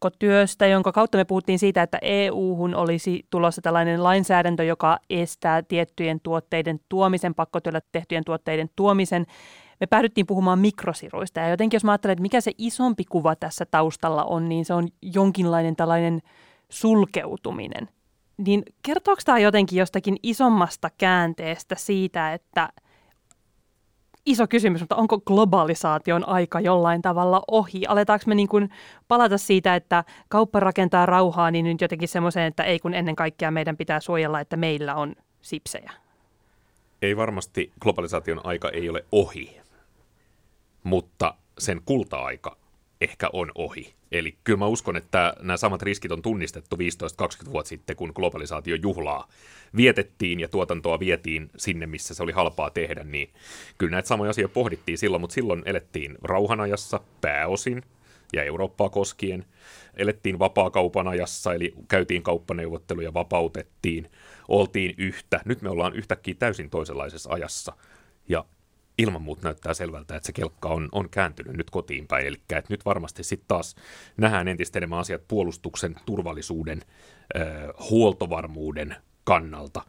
pakkotyöstä, 0.00 0.66
jonka 0.66 0.92
kautta 0.92 1.18
me 1.18 1.24
puhuttiin 1.24 1.58
siitä, 1.58 1.82
että 1.82 1.98
EU-hun 2.02 2.74
olisi 2.74 3.26
tulossa 3.30 3.62
tällainen 3.62 4.04
lainsäädäntö, 4.04 4.64
joka 4.64 4.98
estää 5.10 5.62
tiettyjen 5.62 6.20
tuotteiden 6.22 6.80
tuomisen, 6.88 7.34
pakkotyöllä 7.34 7.80
tehtyjen 7.92 8.24
tuotteiden 8.24 8.70
tuomisen. 8.76 9.26
Me 9.80 9.86
päädyttiin 9.86 10.26
puhumaan 10.26 10.58
mikrosiruista 10.58 11.40
ja 11.40 11.48
jotenkin 11.48 11.76
jos 11.76 11.84
mä 11.84 11.92
ajattelen, 11.92 12.12
että 12.12 12.22
mikä 12.22 12.40
se 12.40 12.52
isompi 12.58 13.04
kuva 13.04 13.36
tässä 13.36 13.66
taustalla 13.66 14.24
on, 14.24 14.48
niin 14.48 14.64
se 14.64 14.74
on 14.74 14.88
jonkinlainen 15.02 15.76
tällainen 15.76 16.20
sulkeutuminen. 16.68 17.88
Niin 18.36 18.62
kertooko 18.82 19.20
tämä 19.24 19.38
jotenkin 19.38 19.78
jostakin 19.78 20.16
isommasta 20.22 20.90
käänteestä 20.98 21.74
siitä, 21.74 22.34
että– 22.34 22.68
iso 24.30 24.46
kysymys, 24.46 24.80
mutta 24.80 24.96
onko 24.96 25.20
globalisaation 25.20 26.28
aika 26.28 26.60
jollain 26.60 27.02
tavalla 27.02 27.42
ohi? 27.50 27.86
Aletaanko 27.88 28.24
me 28.26 28.34
niin 28.34 28.48
kuin 28.48 28.70
palata 29.08 29.38
siitä, 29.38 29.74
että 29.74 30.04
kauppa 30.28 30.60
rakentaa 30.60 31.06
rauhaa, 31.06 31.50
niin 31.50 31.64
nyt 31.64 31.80
jotenkin 31.80 32.08
semmoiseen, 32.08 32.46
että 32.46 32.62
ei 32.64 32.78
kun 32.78 32.94
ennen 32.94 33.16
kaikkea 33.16 33.50
meidän 33.50 33.76
pitää 33.76 34.00
suojella, 34.00 34.40
että 34.40 34.56
meillä 34.56 34.94
on 34.94 35.14
sipsejä? 35.40 35.92
Ei 37.02 37.16
varmasti 37.16 37.72
globalisaation 37.80 38.46
aika 38.46 38.70
ei 38.70 38.88
ole 38.88 39.04
ohi, 39.12 39.60
mutta 40.82 41.34
sen 41.58 41.80
kulta-aika 41.84 42.56
ehkä 43.00 43.30
on 43.32 43.52
ohi. 43.54 43.94
Eli 44.12 44.36
kyllä 44.44 44.58
mä 44.58 44.66
uskon, 44.66 44.96
että 44.96 45.34
nämä 45.40 45.56
samat 45.56 45.82
riskit 45.82 46.12
on 46.12 46.22
tunnistettu 46.22 46.76
15-20 46.76 47.52
vuotta 47.52 47.68
sitten, 47.68 47.96
kun 47.96 48.12
globalisaatio 48.14 48.76
juhlaa 48.82 49.28
vietettiin 49.76 50.40
ja 50.40 50.48
tuotantoa 50.48 51.00
vietiin 51.00 51.50
sinne, 51.56 51.86
missä 51.86 52.14
se 52.14 52.22
oli 52.22 52.32
halpaa 52.32 52.70
tehdä, 52.70 53.04
niin 53.04 53.30
kyllä 53.78 53.90
näitä 53.90 54.08
samoja 54.08 54.30
asioita 54.30 54.54
pohdittiin 54.54 54.98
silloin, 54.98 55.20
mutta 55.20 55.34
silloin 55.34 55.62
elettiin 55.66 56.18
rauhanajassa 56.22 57.00
pääosin 57.20 57.82
ja 58.32 58.44
Eurooppaa 58.44 58.88
koskien. 58.88 59.44
Elettiin 59.96 60.38
vapaakaupan 60.38 61.08
ajassa, 61.08 61.54
eli 61.54 61.74
käytiin 61.88 62.22
kauppaneuvotteluja, 62.22 63.14
vapautettiin, 63.14 64.10
oltiin 64.48 64.94
yhtä. 64.98 65.40
Nyt 65.44 65.62
me 65.62 65.68
ollaan 65.68 65.94
yhtäkkiä 65.94 66.34
täysin 66.38 66.70
toisenlaisessa 66.70 67.30
ajassa. 67.32 67.72
Ja 68.28 68.44
ilman 68.98 69.22
muuta 69.22 69.42
näyttää 69.44 69.74
selvältä, 69.74 70.16
että 70.16 70.26
se 70.26 70.32
kelkka 70.32 70.68
on, 70.68 70.88
on 70.92 71.10
kääntynyt 71.10 71.56
nyt 71.56 71.70
kotiin 71.70 72.06
päin. 72.06 72.26
Eli 72.26 72.36
että 72.36 72.64
nyt 72.68 72.84
varmasti 72.84 73.24
sitten 73.24 73.48
taas 73.48 73.76
nähdään 74.16 74.48
entistä 74.48 74.78
enemmän 74.78 74.98
asiat 74.98 75.22
puolustuksen, 75.28 75.96
turvallisuuden, 76.06 76.80
huoltovarmuuden 77.90 78.96
kannalta. 79.24 79.82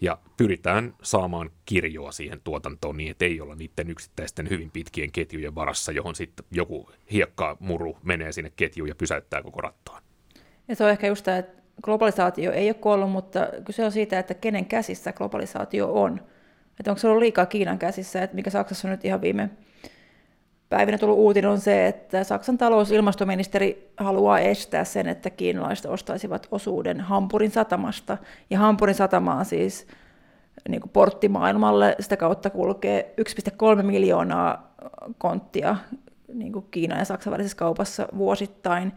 Ja 0.00 0.18
pyritään 0.36 0.94
saamaan 1.02 1.50
kirjoa 1.64 2.12
siihen 2.12 2.40
tuotantoon 2.44 2.96
niin, 2.96 3.10
että 3.10 3.24
ei 3.24 3.40
olla 3.40 3.54
niiden 3.54 3.90
yksittäisten 3.90 4.50
hyvin 4.50 4.70
pitkien 4.70 5.12
ketjujen 5.12 5.54
varassa, 5.54 5.92
johon 5.92 6.14
sitten 6.14 6.46
joku 6.50 6.90
hiekkamuru 7.12 7.98
menee 8.02 8.32
sinne 8.32 8.52
ketjuun 8.56 8.88
ja 8.88 8.94
pysäyttää 8.94 9.42
koko 9.42 9.60
rattaan. 9.60 10.02
Ja 10.68 10.76
se 10.76 10.84
on 10.84 10.90
ehkä 10.90 11.06
just 11.06 11.24
tämä, 11.24 11.38
että 11.38 11.62
globalisaatio 11.82 12.52
ei 12.52 12.68
ole 12.68 12.74
kuollut, 12.74 13.10
mutta 13.10 13.48
kyse 13.64 13.84
on 13.84 13.92
siitä, 13.92 14.18
että 14.18 14.34
kenen 14.34 14.66
käsissä 14.66 15.12
globalisaatio 15.12 16.02
on. 16.02 16.20
Että 16.80 16.90
onko 16.90 16.98
se 16.98 17.08
ollut 17.08 17.20
liikaa 17.20 17.46
Kiinan 17.46 17.78
käsissä, 17.78 18.22
että 18.22 18.36
mikä 18.36 18.50
Saksassa 18.50 18.88
on 18.88 18.92
nyt 18.92 19.04
ihan 19.04 19.20
viime 19.20 19.50
päivinä 20.68 20.98
tullut 20.98 21.18
uutinen 21.18 21.50
on 21.50 21.60
se, 21.60 21.86
että 21.86 22.24
Saksan 22.24 22.58
talousilmastoministeri 22.58 23.92
haluaa 23.96 24.38
estää 24.38 24.84
sen, 24.84 25.08
että 25.08 25.30
kiinalaiset 25.30 25.86
ostaisivat 25.86 26.48
osuuden 26.50 27.00
Hampurin 27.00 27.50
satamasta. 27.50 28.18
Ja 28.50 28.58
Hampurin 28.58 28.94
satama 28.94 29.34
on 29.34 29.44
siis 29.44 29.86
niin 30.68 30.80
kuin 30.80 30.90
portti 30.90 31.28
maailmalle, 31.28 31.96
sitä 32.00 32.16
kautta 32.16 32.50
kulkee 32.50 33.14
1,3 33.76 33.82
miljoonaa 33.82 34.74
konttia 35.18 35.76
niin 36.34 36.52
kuin 36.52 36.66
Kiinan 36.70 36.98
ja 36.98 37.04
Saksan 37.04 37.32
välisessä 37.32 37.56
kaupassa 37.56 38.08
vuosittain. 38.16 38.92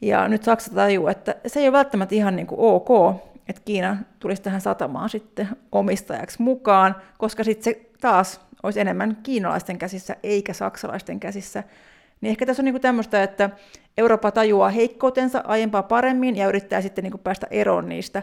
Ja 0.00 0.28
nyt 0.28 0.42
Saksa 0.42 0.74
tajuu, 0.74 1.08
että 1.08 1.34
se 1.46 1.60
ei 1.60 1.68
ole 1.68 1.72
välttämättä 1.72 2.14
ihan 2.14 2.36
niin 2.36 2.46
kuin 2.46 2.60
ok, 2.60 3.14
että 3.50 3.62
Kiina 3.64 3.96
tulisi 4.18 4.42
tähän 4.42 4.60
satamaan 4.60 5.08
sitten 5.08 5.48
omistajaksi 5.72 6.42
mukaan, 6.42 6.96
koska 7.18 7.44
sitten 7.44 7.64
se 7.64 7.90
taas 8.00 8.40
olisi 8.62 8.80
enemmän 8.80 9.16
kiinalaisten 9.22 9.78
käsissä 9.78 10.16
eikä 10.22 10.52
saksalaisten 10.52 11.20
käsissä. 11.20 11.64
Niin 12.20 12.30
ehkä 12.30 12.46
tässä 12.46 12.62
on 12.62 12.64
niin 12.64 12.80
tämmöistä, 12.80 13.22
että 13.22 13.50
Eurooppa 13.98 14.30
tajuaa 14.30 14.68
heikkoutensa 14.68 15.42
aiempaa 15.46 15.82
paremmin 15.82 16.36
ja 16.36 16.48
yrittää 16.48 16.80
sitten 16.80 17.04
niin 17.04 17.18
päästä 17.18 17.46
eroon 17.50 17.88
niistä. 17.88 18.22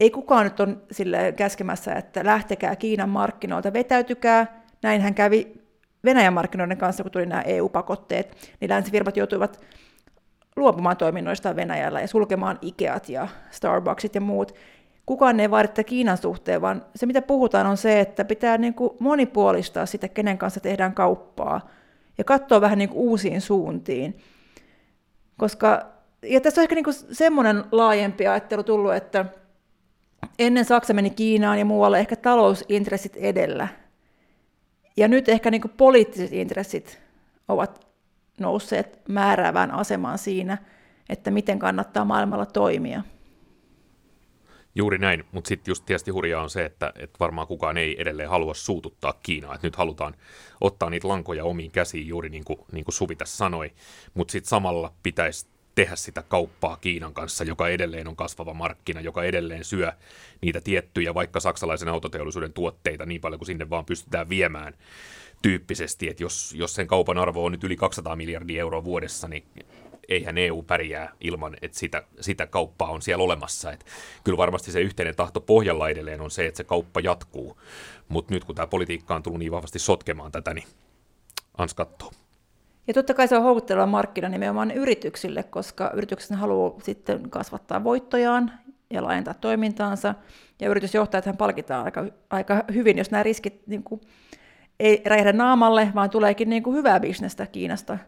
Ei 0.00 0.10
kukaan 0.10 0.44
nyt 0.44 0.60
ole 0.60 0.76
sille 0.90 1.32
käskemässä, 1.36 1.94
että 1.94 2.24
lähtekää 2.24 2.76
Kiinan 2.76 3.08
markkinoilta, 3.08 3.72
vetäytykää. 3.72 4.62
Näinhän 4.82 5.14
kävi 5.14 5.52
Venäjän 6.04 6.32
markkinoiden 6.32 6.78
kanssa, 6.78 7.02
kun 7.02 7.12
tuli 7.12 7.26
nämä 7.26 7.42
EU-pakotteet, 7.42 8.36
niin 8.60 8.68
länsifirmat 8.68 9.16
joutuivat 9.16 9.60
luopumaan 10.56 10.96
toiminnoista 10.96 11.56
Venäjällä 11.56 12.00
ja 12.00 12.08
sulkemaan 12.08 12.58
Ikeat 12.62 13.08
ja 13.08 13.28
Starbucksit 13.50 14.14
ja 14.14 14.20
muut. 14.20 14.54
Kukaan 15.06 15.40
ei 15.40 15.50
vaadi 15.50 15.84
Kiinan 15.84 16.16
suhteen, 16.16 16.60
vaan 16.60 16.84
se 16.94 17.06
mitä 17.06 17.22
puhutaan 17.22 17.66
on 17.66 17.76
se, 17.76 18.00
että 18.00 18.24
pitää 18.24 18.58
niin 18.58 18.74
kuin 18.74 18.90
monipuolistaa 18.98 19.86
sitä, 19.86 20.08
kenen 20.08 20.38
kanssa 20.38 20.60
tehdään 20.60 20.94
kauppaa 20.94 21.68
ja 22.18 22.24
katsoa 22.24 22.60
vähän 22.60 22.78
niin 22.78 22.88
kuin 22.88 22.98
uusiin 22.98 23.40
suuntiin. 23.40 24.18
Koska, 25.36 25.86
ja 26.22 26.40
tässä 26.40 26.60
on 26.60 26.62
ehkä 26.62 26.74
niin 26.74 26.84
kuin 26.84 26.94
semmoinen 26.94 27.64
laajempi 27.72 28.26
ajattelu 28.26 28.62
tullut, 28.62 28.94
että 28.94 29.24
ennen 30.38 30.64
Saksa 30.64 30.94
meni 30.94 31.10
Kiinaan 31.10 31.58
ja 31.58 31.64
muualle 31.64 31.98
ehkä 31.98 32.16
talousintressit 32.16 33.16
edellä. 33.16 33.68
Ja 34.96 35.08
nyt 35.08 35.28
ehkä 35.28 35.50
niin 35.50 35.60
kuin 35.60 35.74
poliittiset 35.76 36.32
intressit 36.32 37.00
ovat 37.48 37.85
nousseet 38.40 39.00
määräävään 39.08 39.70
asemaan 39.70 40.18
siinä, 40.18 40.58
että 41.08 41.30
miten 41.30 41.58
kannattaa 41.58 42.04
maailmalla 42.04 42.46
toimia. 42.46 43.02
Juuri 44.74 44.98
näin, 44.98 45.24
mutta 45.32 45.48
sitten 45.48 45.72
just 45.72 45.84
tietysti 45.86 46.10
hurjaa 46.10 46.42
on 46.42 46.50
se, 46.50 46.64
että, 46.64 46.92
että 46.98 47.18
varmaan 47.20 47.46
kukaan 47.46 47.76
ei 47.76 47.96
edelleen 47.98 48.28
halua 48.28 48.54
suututtaa 48.54 49.14
Kiinaa, 49.22 49.54
että 49.54 49.66
nyt 49.66 49.76
halutaan 49.76 50.14
ottaa 50.60 50.90
niitä 50.90 51.08
lankoja 51.08 51.44
omiin 51.44 51.70
käsiin, 51.70 52.06
juuri 52.06 52.28
niin 52.28 52.44
kuin, 52.44 52.58
niin 52.72 52.84
kuin 52.84 52.94
Suvi 52.94 53.16
tässä 53.16 53.36
sanoi, 53.36 53.72
mutta 54.14 54.32
sitten 54.32 54.48
samalla 54.48 54.92
pitäisi 55.02 55.46
tehdä 55.74 55.96
sitä 55.96 56.22
kauppaa 56.22 56.76
Kiinan 56.76 57.14
kanssa, 57.14 57.44
joka 57.44 57.68
edelleen 57.68 58.08
on 58.08 58.16
kasvava 58.16 58.54
markkina, 58.54 59.00
joka 59.00 59.24
edelleen 59.24 59.64
syö 59.64 59.92
niitä 60.42 60.60
tiettyjä, 60.60 61.14
vaikka 61.14 61.40
saksalaisen 61.40 61.88
autoteollisuuden 61.88 62.52
tuotteita 62.52 63.06
niin 63.06 63.20
paljon 63.20 63.38
kuin 63.38 63.46
sinne 63.46 63.70
vaan 63.70 63.84
pystytään 63.84 64.28
viemään 64.28 64.74
tyyppisesti, 65.42 66.08
että 66.08 66.22
jos, 66.22 66.54
jos 66.58 66.74
sen 66.74 66.86
kaupan 66.86 67.18
arvo 67.18 67.44
on 67.44 67.52
nyt 67.52 67.64
yli 67.64 67.76
200 67.76 68.16
miljardia 68.16 68.60
euroa 68.60 68.84
vuodessa, 68.84 69.28
niin 69.28 69.44
eihän 70.08 70.38
EU 70.38 70.62
pärjää 70.62 71.12
ilman, 71.20 71.56
että 71.62 71.78
sitä, 71.78 72.02
sitä 72.20 72.46
kauppaa 72.46 72.90
on 72.90 73.02
siellä 73.02 73.24
olemassa. 73.24 73.72
Et 73.72 73.86
kyllä 74.24 74.36
varmasti 74.36 74.72
se 74.72 74.80
yhteinen 74.80 75.16
tahto 75.16 75.40
pohjalla 75.40 75.88
edelleen 75.88 76.20
on 76.20 76.30
se, 76.30 76.46
että 76.46 76.56
se 76.56 76.64
kauppa 76.64 77.00
jatkuu, 77.00 77.60
mutta 78.08 78.34
nyt 78.34 78.44
kun 78.44 78.54
tämä 78.54 78.66
politiikka 78.66 79.14
on 79.14 79.22
tullut 79.22 79.38
niin 79.38 79.52
vahvasti 79.52 79.78
sotkemaan 79.78 80.32
tätä, 80.32 80.54
niin 80.54 80.66
ans 81.58 81.74
kattoo. 81.74 82.10
Ja 82.86 82.94
totta 82.94 83.14
kai 83.14 83.28
se 83.28 83.36
on 83.36 83.42
houkutteleva 83.42 83.86
markkina 83.86 84.28
nimenomaan 84.28 84.70
yrityksille, 84.70 85.42
koska 85.42 85.90
yritykset 85.94 86.38
haluaa 86.38 86.80
sitten 86.82 87.30
kasvattaa 87.30 87.84
voittojaan 87.84 88.52
ja 88.90 89.02
laajentaa 89.02 89.34
toimintaansa, 89.34 90.14
ja 90.60 90.68
yritysjohtajat 90.68 91.38
palkitaan 91.38 91.84
aika, 91.84 92.04
aika 92.30 92.64
hyvin, 92.74 92.98
jos 92.98 93.10
nämä 93.10 93.22
riskit 93.22 93.66
niin 93.66 93.82
kuin, 93.82 94.00
ei 94.80 95.02
räjähdä 95.06 95.32
naamalle, 95.32 95.88
vaan 95.94 96.10
tuleekin 96.10 96.50
niin 96.50 96.62
kuin 96.62 96.76
hyvää 96.76 97.00
bisnestä 97.00 97.46
Kiinasta 97.46 97.98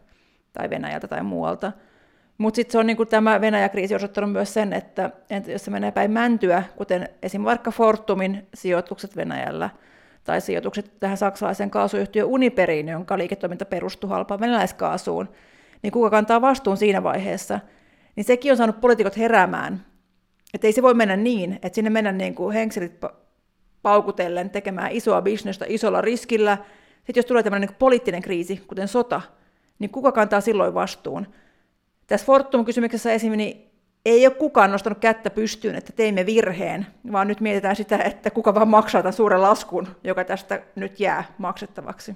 tai 0.53 0.69
Venäjältä 0.69 1.07
tai 1.07 1.23
muualta. 1.23 1.71
Mutta 2.37 2.55
sitten 2.55 2.71
se 2.71 2.77
on 2.77 2.87
niinku 2.87 3.05
tämä 3.05 3.41
Venäjä-kriisi 3.41 3.95
osoittanut 3.95 4.31
myös 4.31 4.53
sen, 4.53 4.73
että 4.73 5.11
jos 5.47 5.65
se 5.65 5.71
menee 5.71 5.91
päin 5.91 6.11
mäntyä, 6.11 6.63
kuten 6.75 7.01
esimerkiksi 7.01 7.45
vaikka 7.45 7.71
Fortumin 7.71 8.47
sijoitukset 8.53 9.15
Venäjällä, 9.15 9.69
tai 10.23 10.41
sijoitukset 10.41 10.99
tähän 10.99 11.17
saksalaiseen 11.17 11.69
kaasuyhtiö 11.69 12.25
Uniperiin, 12.25 12.87
jonka 12.87 13.17
liiketoiminta 13.17 13.65
perustuu 13.65 14.09
halpaan 14.09 14.39
venäläiskaasuun, 14.39 15.29
niin 15.81 15.91
kuka 15.91 16.09
kantaa 16.09 16.41
vastuun 16.41 16.77
siinä 16.77 17.03
vaiheessa, 17.03 17.59
niin 18.15 18.23
sekin 18.23 18.51
on 18.51 18.57
saanut 18.57 18.81
poliitikot 18.81 19.17
heräämään. 19.17 19.85
Että 20.53 20.67
ei 20.67 20.73
se 20.73 20.81
voi 20.81 20.93
mennä 20.93 21.15
niin, 21.15 21.53
että 21.53 21.75
sinne 21.75 21.89
mennä 21.89 22.11
niin 22.11 22.35
kuin 22.35 22.53
henkselit 22.53 22.99
paukutellen 23.81 24.49
tekemään 24.49 24.91
isoa 24.91 25.21
bisnestä 25.21 25.65
isolla 25.67 26.01
riskillä. 26.01 26.57
Sitten 26.95 27.15
jos 27.15 27.25
tulee 27.25 27.43
tämmöinen 27.43 27.69
niin 27.69 27.77
poliittinen 27.79 28.21
kriisi, 28.21 28.63
kuten 28.67 28.87
sota, 28.87 29.21
niin 29.79 29.89
kuka 29.89 30.11
kantaa 30.11 30.41
silloin 30.41 30.73
vastuun? 30.73 31.27
Tässä 32.07 32.25
Fortum-kysymyksessä 32.25 33.13
esimerkiksi 33.13 33.53
niin 33.53 33.69
ei 34.05 34.27
ole 34.27 34.35
kukaan 34.35 34.71
nostanut 34.71 34.99
kättä 34.99 35.29
pystyyn, 35.29 35.75
että 35.75 35.93
teimme 35.93 36.25
virheen, 36.25 36.87
vaan 37.11 37.27
nyt 37.27 37.41
mietitään 37.41 37.75
sitä, 37.75 37.97
että 37.97 38.31
kuka 38.31 38.55
vaan 38.55 38.67
maksaa 38.67 39.01
tämän 39.01 39.13
suuren 39.13 39.41
laskun, 39.41 39.87
joka 40.03 40.23
tästä 40.23 40.61
nyt 40.75 40.99
jää 40.99 41.23
maksettavaksi. 41.37 42.15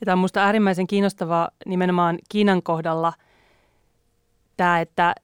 Ja 0.00 0.04
tämä 0.04 0.12
on 0.12 0.18
minusta 0.18 0.44
äärimmäisen 0.44 0.86
kiinnostavaa 0.86 1.50
nimenomaan 1.66 2.18
Kiinan 2.28 2.62
kohdalla, 2.62 3.12
tämä, 4.56 4.80
että 4.80 5.14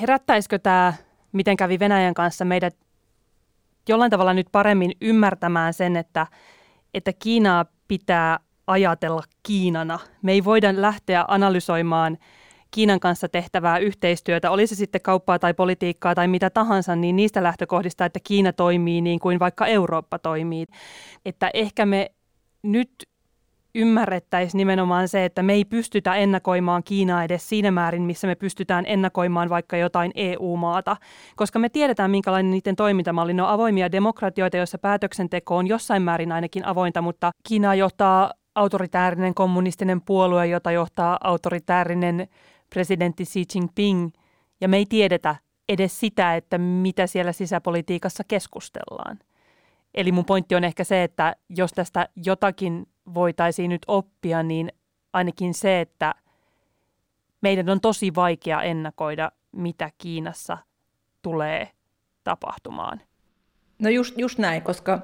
herättäisikö 0.00 0.58
tämä, 0.58 0.94
miten 1.32 1.56
kävi 1.56 1.78
Venäjän 1.78 2.14
kanssa, 2.14 2.44
meidät 2.44 2.76
jollain 3.88 4.10
tavalla 4.10 4.34
nyt 4.34 4.46
paremmin 4.52 4.92
ymmärtämään 5.00 5.74
sen, 5.74 5.96
että, 5.96 6.26
että 6.94 7.12
Kiinaa 7.12 7.66
pitää 7.88 8.38
ajatella 8.66 9.22
Kiinana. 9.42 9.98
Me 10.22 10.32
ei 10.32 10.44
voida 10.44 10.72
lähteä 10.76 11.24
analysoimaan 11.28 12.18
Kiinan 12.70 13.00
kanssa 13.00 13.28
tehtävää 13.28 13.78
yhteistyötä, 13.78 14.50
oli 14.50 14.66
se 14.66 14.74
sitten 14.74 15.00
kauppaa 15.00 15.38
tai 15.38 15.54
politiikkaa 15.54 16.14
tai 16.14 16.28
mitä 16.28 16.50
tahansa, 16.50 16.96
niin 16.96 17.16
niistä 17.16 17.42
lähtökohdista, 17.42 18.04
että 18.04 18.20
Kiina 18.24 18.52
toimii 18.52 19.00
niin 19.00 19.20
kuin 19.20 19.38
vaikka 19.38 19.66
Eurooppa 19.66 20.18
toimii. 20.18 20.66
Että 21.24 21.50
ehkä 21.54 21.86
me 21.86 22.10
nyt 22.62 22.90
ymmärrettäisiin 23.74 24.58
nimenomaan 24.58 25.08
se, 25.08 25.24
että 25.24 25.42
me 25.42 25.52
ei 25.52 25.64
pystytä 25.64 26.14
ennakoimaan 26.14 26.82
Kiinaa 26.84 27.24
edes 27.24 27.48
siinä 27.48 27.70
määrin, 27.70 28.02
missä 28.02 28.26
me 28.26 28.34
pystytään 28.34 28.84
ennakoimaan 28.86 29.48
vaikka 29.48 29.76
jotain 29.76 30.12
EU-maata, 30.14 30.96
koska 31.36 31.58
me 31.58 31.68
tiedetään, 31.68 32.10
minkälainen 32.10 32.50
niiden 32.50 32.76
toimintamalli. 32.76 33.34
Ne 33.34 33.42
on 33.42 33.48
avoimia 33.48 33.92
demokratioita, 33.92 34.56
joissa 34.56 34.78
päätöksenteko 34.78 35.56
on 35.56 35.66
jossain 35.66 36.02
määrin 36.02 36.32
ainakin 36.32 36.64
avointa, 36.64 37.02
mutta 37.02 37.30
Kiina 37.48 37.74
johtaa 37.74 38.32
autoritäärinen 38.54 39.34
kommunistinen 39.34 40.00
puolue, 40.00 40.46
jota 40.46 40.72
johtaa 40.72 41.18
autoritäärinen 41.24 42.28
presidentti 42.70 43.24
Xi 43.24 43.44
Jinping, 43.54 44.10
ja 44.60 44.68
me 44.68 44.76
ei 44.76 44.86
tiedetä 44.86 45.36
edes 45.68 46.00
sitä, 46.00 46.36
että 46.36 46.58
mitä 46.58 47.06
siellä 47.06 47.32
sisäpolitiikassa 47.32 48.24
keskustellaan. 48.28 49.18
Eli 49.94 50.12
mun 50.12 50.24
pointti 50.24 50.54
on 50.54 50.64
ehkä 50.64 50.84
se, 50.84 51.02
että 51.02 51.36
jos 51.48 51.72
tästä 51.72 52.08
jotakin 52.16 52.86
voitaisiin 53.14 53.70
nyt 53.70 53.82
oppia, 53.86 54.42
niin 54.42 54.72
ainakin 55.12 55.54
se, 55.54 55.80
että 55.80 56.14
meidän 57.40 57.68
on 57.68 57.80
tosi 57.80 58.14
vaikea 58.14 58.62
ennakoida, 58.62 59.32
mitä 59.52 59.90
Kiinassa 59.98 60.58
tulee 61.22 61.68
tapahtumaan. 62.24 63.00
No 63.78 63.90
just, 63.90 64.18
just 64.18 64.38
näin, 64.38 64.62
koska 64.62 65.00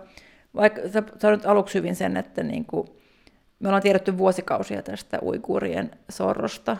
vaikka 0.54 0.80
sä 0.88 1.02
sanoit 1.18 1.46
aluksi 1.46 1.78
hyvin 1.78 1.96
sen, 1.96 2.16
että 2.16 2.42
niin 2.42 2.64
kuin 2.64 2.88
me 3.58 3.68
ollaan 3.68 3.82
tiedetty 3.82 4.18
vuosikausia 4.18 4.82
tästä 4.82 5.18
uikuurien 5.22 5.90
sorrosta 6.08 6.76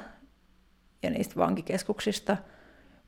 ja 1.02 1.10
niistä 1.10 1.36
vankikeskuksista, 1.36 2.36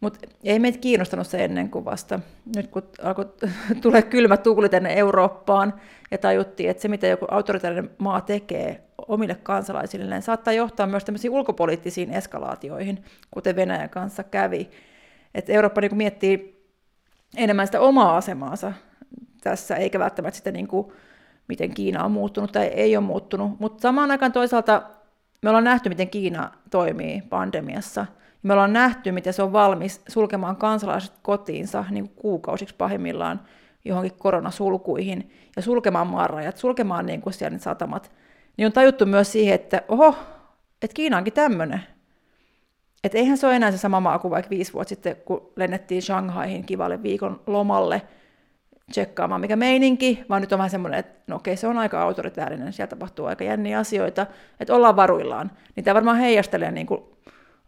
mutta 0.00 0.18
ei 0.44 0.58
meitä 0.58 0.78
kiinnostanut 0.78 1.26
se 1.26 1.44
ennen 1.44 1.70
kuin 1.70 1.84
vasta 1.84 2.20
nyt 2.56 2.66
kun 2.66 2.82
alkoi 3.02 3.32
tulee 3.82 4.02
kylmä 4.02 4.36
tuuli 4.36 4.68
tänne 4.68 4.94
Eurooppaan 4.94 5.74
ja 6.10 6.18
tajuttiin, 6.18 6.70
että 6.70 6.82
se 6.82 6.88
mitä 6.88 7.06
joku 7.06 7.26
autoritaarinen 7.30 7.90
maa 7.98 8.20
tekee 8.20 8.84
omille 9.08 9.34
kansalaisilleen 9.34 10.22
saattaa 10.22 10.52
johtaa 10.52 10.86
myös 10.86 11.04
tämmöisiin 11.04 11.32
ulkopoliittisiin 11.32 12.10
eskalaatioihin, 12.10 13.04
kuten 13.30 13.56
Venäjän 13.56 13.90
kanssa 13.90 14.22
kävi. 14.22 14.70
Et 15.34 15.50
Eurooppa 15.50 15.80
niin 15.80 15.96
miettii 15.96 16.60
enemmän 17.36 17.66
sitä 17.66 17.80
omaa 17.80 18.16
asemaansa 18.16 18.72
tässä, 19.42 19.76
eikä 19.76 19.98
välttämättä 19.98 20.36
sitä 20.36 20.52
niin 20.52 20.68
kuin 20.68 20.92
miten 21.48 21.74
Kiina 21.74 22.04
on 22.04 22.12
muuttunut 22.12 22.52
tai 22.52 22.66
ei 22.66 22.96
ole 22.96 23.04
muuttunut. 23.04 23.60
Mutta 23.60 23.82
samaan 23.82 24.10
aikaan 24.10 24.32
toisaalta 24.32 24.82
me 25.42 25.48
ollaan 25.48 25.64
nähty, 25.64 25.88
miten 25.88 26.10
Kiina 26.10 26.50
toimii 26.70 27.22
pandemiassa. 27.28 28.06
Me 28.42 28.52
ollaan 28.52 28.72
nähty, 28.72 29.12
miten 29.12 29.32
se 29.32 29.42
on 29.42 29.52
valmis 29.52 30.02
sulkemaan 30.08 30.56
kansalaiset 30.56 31.12
kotiinsa 31.22 31.84
niin 31.90 32.08
kuin 32.08 32.16
kuukausiksi 32.16 32.74
pahimmillaan 32.74 33.40
johonkin 33.84 34.18
koronasulkuihin 34.18 35.32
ja 35.56 35.62
sulkemaan 35.62 36.06
maanrajat, 36.06 36.56
sulkemaan 36.56 37.06
niin 37.06 37.22
kuin 37.22 37.32
siellä 37.32 37.58
satamat. 37.58 38.12
Niin 38.56 38.66
on 38.66 38.72
tajuttu 38.72 39.06
myös 39.06 39.32
siihen, 39.32 39.54
että 39.54 39.82
oho, 39.88 40.14
että 40.82 40.94
Kiina 40.94 41.18
onkin 41.18 41.32
tämmöinen. 41.32 41.80
Että 43.04 43.18
eihän 43.18 43.38
se 43.38 43.46
ole 43.46 43.56
enää 43.56 43.70
se 43.70 43.78
sama 43.78 44.00
maa 44.00 44.18
kuin 44.18 44.30
vaikka 44.30 44.50
viisi 44.50 44.72
vuotta 44.72 44.88
sitten, 44.88 45.16
kun 45.16 45.52
lennettiin 45.56 46.02
Shanghaihin 46.02 46.64
kivalle 46.64 47.02
viikon 47.02 47.40
lomalle 47.46 48.02
tsekkaamaan, 48.90 49.40
mikä 49.40 49.56
meininki, 49.56 50.24
vaan 50.28 50.40
nyt 50.40 50.52
on 50.52 50.58
vähän 50.58 50.70
semmoinen, 50.70 51.00
että 51.00 51.22
no 51.26 51.36
okei, 51.36 51.56
se 51.56 51.66
on 51.66 51.78
aika 51.78 52.02
autoritäärinen, 52.02 52.72
siellä 52.72 52.90
tapahtuu 52.90 53.26
aika 53.26 53.44
jänniä 53.44 53.78
asioita, 53.78 54.26
että 54.60 54.74
ollaan 54.74 54.96
varuillaan. 54.96 55.50
Niin 55.76 55.84
tämä 55.84 55.94
varmaan 55.94 56.16
heijastelee 56.16 56.70
niin 56.70 56.86
kuin 56.86 57.02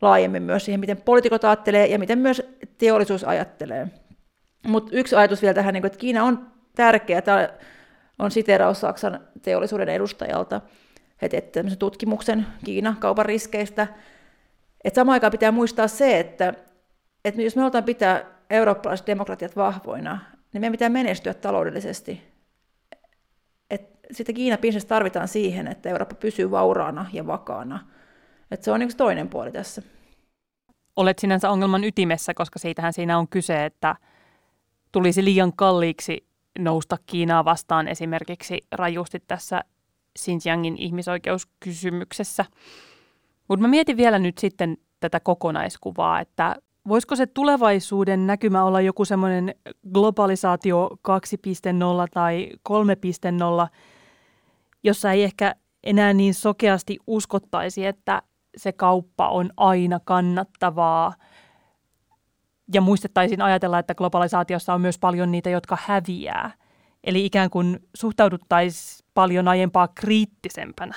laajemmin 0.02 0.42
myös 0.42 0.64
siihen, 0.64 0.80
miten 0.80 1.02
poliitikot 1.02 1.44
ajattelee 1.44 1.86
ja 1.86 1.98
miten 1.98 2.18
myös 2.18 2.42
teollisuus 2.78 3.24
ajattelee. 3.24 3.88
Mutta 4.66 4.90
yksi 4.92 5.16
ajatus 5.16 5.42
vielä 5.42 5.54
tähän, 5.54 5.74
niin 5.74 5.86
että 5.86 5.98
Kiina 5.98 6.24
on 6.24 6.46
tärkeä, 6.74 7.22
tämä 7.22 7.48
on 8.18 8.30
siteraus 8.30 8.80
Saksan 8.80 9.20
teollisuuden 9.42 9.88
edustajalta, 9.88 10.60
teette 11.28 11.40
tämmöisen 11.40 11.78
tutkimuksen 11.78 12.46
Kiina 12.64 12.96
kaupan 12.98 13.26
riskeistä, 13.26 13.86
että 14.84 15.00
samaan 15.00 15.14
aikaan 15.14 15.30
pitää 15.30 15.52
muistaa 15.52 15.88
se, 15.88 16.18
että, 16.20 16.54
että 17.24 17.42
jos 17.42 17.56
me 17.56 17.60
halutaan 17.60 17.84
pitää 17.84 18.24
eurooppalaiset 18.50 19.06
demokratiat 19.06 19.56
vahvoina, 19.56 20.18
niin 20.52 20.60
meidän 20.60 20.72
pitää 20.72 20.88
menestyä 20.88 21.34
taloudellisesti. 21.34 22.22
Et 23.70 23.90
sitä 24.10 24.32
Kiina 24.32 24.58
tarvitaan 24.88 25.28
siihen, 25.28 25.68
että 25.68 25.88
Eurooppa 25.88 26.14
pysyy 26.14 26.50
vauraana 26.50 27.06
ja 27.12 27.26
vakaana. 27.26 27.92
Et 28.52 28.62
se 28.62 28.72
on 28.72 28.80
niin 28.80 28.96
toinen 28.96 29.28
puoli 29.28 29.52
tässä. 29.52 29.82
Olet 30.96 31.18
sinänsä 31.18 31.50
ongelman 31.50 31.84
ytimessä, 31.84 32.34
koska 32.34 32.58
siitähän 32.58 32.92
siinä 32.92 33.18
on 33.18 33.28
kyse, 33.28 33.64
että 33.64 33.96
tulisi 34.92 35.24
liian 35.24 35.52
kalliiksi 35.56 36.26
nousta 36.58 36.96
Kiinaa 37.06 37.44
vastaan 37.44 37.88
esimerkiksi 37.88 38.66
rajusti 38.72 39.22
tässä 39.26 39.64
Xinjiangin 40.18 40.76
ihmisoikeuskysymyksessä. 40.78 42.44
Mutta 43.48 43.62
mä 43.62 43.68
mietin 43.68 43.96
vielä 43.96 44.18
nyt 44.18 44.38
sitten 44.38 44.76
tätä 45.00 45.20
kokonaiskuvaa, 45.20 46.20
että 46.20 46.56
voisiko 46.88 47.16
se 47.16 47.26
tulevaisuuden 47.26 48.26
näkymä 48.26 48.64
olla 48.64 48.80
joku 48.80 49.04
semmoinen 49.04 49.54
globalisaatio 49.92 50.90
2.0 51.08 52.08
tai 52.14 52.50
3.0, 52.68 53.76
jossa 54.82 55.12
ei 55.12 55.22
ehkä 55.22 55.54
enää 55.84 56.12
niin 56.12 56.34
sokeasti 56.34 56.98
uskottaisi, 57.06 57.86
että 57.86 58.22
se 58.56 58.72
kauppa 58.72 59.28
on 59.28 59.50
aina 59.56 60.00
kannattavaa. 60.04 61.14
Ja 62.74 62.80
muistettaisiin 62.80 63.42
ajatella, 63.42 63.78
että 63.78 63.94
globalisaatiossa 63.94 64.74
on 64.74 64.80
myös 64.80 64.98
paljon 64.98 65.32
niitä, 65.32 65.50
jotka 65.50 65.78
häviää. 65.80 66.50
Eli 67.04 67.24
ikään 67.24 67.50
kuin 67.50 67.78
suhtauduttaisiin 67.94 69.08
paljon 69.14 69.48
aiempaa 69.48 69.88
kriittisempänä 69.88 70.94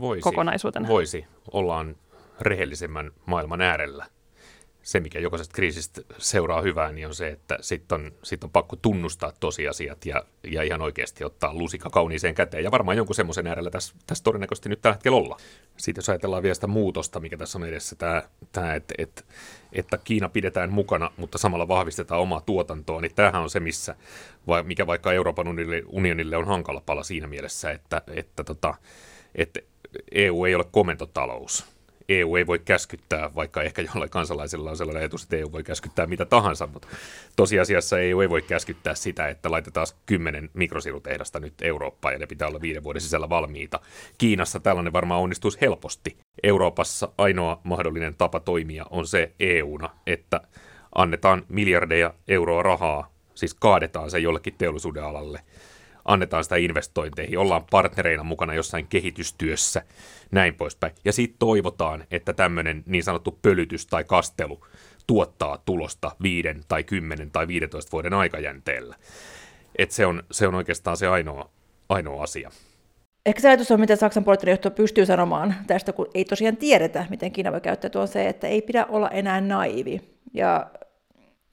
voisi, 0.00 0.22
kokonaisuutena. 0.22 0.88
Voisi. 0.88 1.26
Ollaan 1.52 1.96
rehellisemmän 2.40 3.10
maailman 3.26 3.60
äärellä 3.60 4.06
se, 4.82 5.00
mikä 5.00 5.18
jokaisesta 5.18 5.54
kriisistä 5.54 6.02
seuraa 6.18 6.62
hyvää, 6.62 6.92
niin 6.92 7.06
on 7.06 7.14
se, 7.14 7.28
että 7.28 7.58
sitten 7.60 8.00
on, 8.00 8.12
sit 8.22 8.44
on 8.44 8.50
pakko 8.50 8.76
tunnustaa 8.76 9.32
tosiasiat 9.40 10.06
ja, 10.06 10.24
ja 10.44 10.62
ihan 10.62 10.82
oikeasti 10.82 11.24
ottaa 11.24 11.54
lusika 11.54 11.90
kauniiseen 11.90 12.34
käteen. 12.34 12.64
Ja 12.64 12.70
varmaan 12.70 12.96
jonkun 12.96 13.16
semmoisen 13.16 13.46
äärellä 13.46 13.70
tässä, 13.70 13.94
tässä 14.06 14.24
todennäköisesti 14.24 14.68
nyt 14.68 14.80
tällä 14.80 14.94
hetkellä 14.94 15.18
olla. 15.18 15.36
Sitten 15.76 16.02
jos 16.02 16.08
ajatellaan 16.08 16.42
vielä 16.42 16.54
sitä 16.54 16.66
muutosta, 16.66 17.20
mikä 17.20 17.36
tässä 17.36 17.58
on 17.58 17.64
edessä, 17.64 17.96
tämä, 17.96 18.22
tämä 18.52 18.74
että, 18.74 18.94
että, 18.98 19.22
että 19.72 19.98
Kiina 20.04 20.28
pidetään 20.28 20.72
mukana, 20.72 21.10
mutta 21.16 21.38
samalla 21.38 21.68
vahvistetaan 21.68 22.20
omaa 22.20 22.40
tuotantoa, 22.40 23.00
niin 23.00 23.14
tämähän 23.14 23.42
on 23.42 23.50
se, 23.50 23.60
missä, 23.60 23.96
mikä 24.64 24.86
vaikka 24.86 25.12
Euroopan 25.12 25.46
unionille 25.86 26.36
on 26.36 26.46
hankala 26.46 26.82
pala 26.86 27.02
siinä 27.02 27.26
mielessä, 27.26 27.70
että, 27.70 28.02
että, 28.14 28.44
tota, 28.44 28.74
että 29.34 29.60
EU 30.12 30.44
ei 30.44 30.54
ole 30.54 30.64
komentotalous 30.70 31.79
EU 32.10 32.36
ei 32.36 32.46
voi 32.46 32.58
käskyttää, 32.58 33.34
vaikka 33.34 33.62
ehkä 33.62 33.82
jollain 33.82 34.10
kansalaisella 34.10 34.70
on 34.70 34.76
sellainen 34.76 35.00
ajatus, 35.00 35.22
että 35.22 35.36
EU 35.36 35.52
voi 35.52 35.62
käskyttää 35.62 36.06
mitä 36.06 36.24
tahansa, 36.24 36.66
mutta 36.66 36.88
tosiasiassa 37.36 37.98
EU 37.98 38.20
ei 38.20 38.30
voi 38.30 38.42
käskyttää 38.42 38.94
sitä, 38.94 39.28
että 39.28 39.50
laitetaan 39.50 39.86
kymmenen 40.06 40.50
mikrosirutehdasta 40.54 41.40
nyt 41.40 41.54
Eurooppaan 41.62 42.14
ja 42.14 42.18
ne 42.18 42.26
pitää 42.26 42.48
olla 42.48 42.60
viiden 42.60 42.84
vuoden 42.84 43.02
sisällä 43.02 43.28
valmiita. 43.28 43.80
Kiinassa 44.18 44.60
tällainen 44.60 44.92
varmaan 44.92 45.20
onnistuisi 45.20 45.60
helposti. 45.60 46.16
Euroopassa 46.42 47.08
ainoa 47.18 47.60
mahdollinen 47.64 48.14
tapa 48.14 48.40
toimia 48.40 48.84
on 48.90 49.06
se 49.06 49.32
EUna, 49.40 49.90
että 50.06 50.40
annetaan 50.94 51.44
miljardeja 51.48 52.14
euroa 52.28 52.62
rahaa, 52.62 53.12
siis 53.34 53.54
kaadetaan 53.54 54.10
se 54.10 54.18
jollekin 54.18 54.54
teollisuuden 54.58 55.04
alalle– 55.04 55.40
annetaan 56.04 56.44
sitä 56.44 56.56
investointeihin, 56.56 57.38
ollaan 57.38 57.64
partnereina 57.70 58.24
mukana 58.24 58.54
jossain 58.54 58.86
kehitystyössä, 58.86 59.82
näin 60.30 60.54
poispäin. 60.54 60.94
Ja 61.04 61.12
sitten 61.12 61.38
toivotaan, 61.38 62.04
että 62.10 62.32
tämmöinen 62.32 62.82
niin 62.86 63.04
sanottu 63.04 63.38
pölytys 63.42 63.86
tai 63.86 64.04
kastelu 64.04 64.66
tuottaa 65.06 65.58
tulosta 65.64 66.10
viiden 66.22 66.60
tai 66.68 66.84
kymmenen 66.84 67.30
tai 67.30 67.48
15 67.48 67.92
vuoden 67.92 68.14
aikajänteellä. 68.14 68.96
Et 69.78 69.90
se, 69.90 70.06
on, 70.06 70.22
se 70.30 70.46
on 70.46 70.54
oikeastaan 70.54 70.96
se 70.96 71.06
ainoa, 71.06 71.50
ainoa 71.88 72.22
asia. 72.22 72.50
Ehkä 73.26 73.40
se 73.40 73.48
ajatus 73.48 73.70
on, 73.70 73.80
mitä 73.80 73.96
Saksan 73.96 74.24
poliittinen 74.24 74.52
johto 74.52 74.70
pystyy 74.70 75.06
sanomaan 75.06 75.54
tästä, 75.66 75.92
kun 75.92 76.06
ei 76.14 76.24
tosiaan 76.24 76.56
tiedetä, 76.56 77.06
miten 77.10 77.32
Kiina 77.32 77.52
voi 77.52 77.60
käyttää, 77.60 77.90
on 77.94 78.08
se, 78.08 78.28
että 78.28 78.46
ei 78.46 78.62
pidä 78.62 78.86
olla 78.88 79.08
enää 79.08 79.40
naivi. 79.40 80.00
Ja 80.34 80.70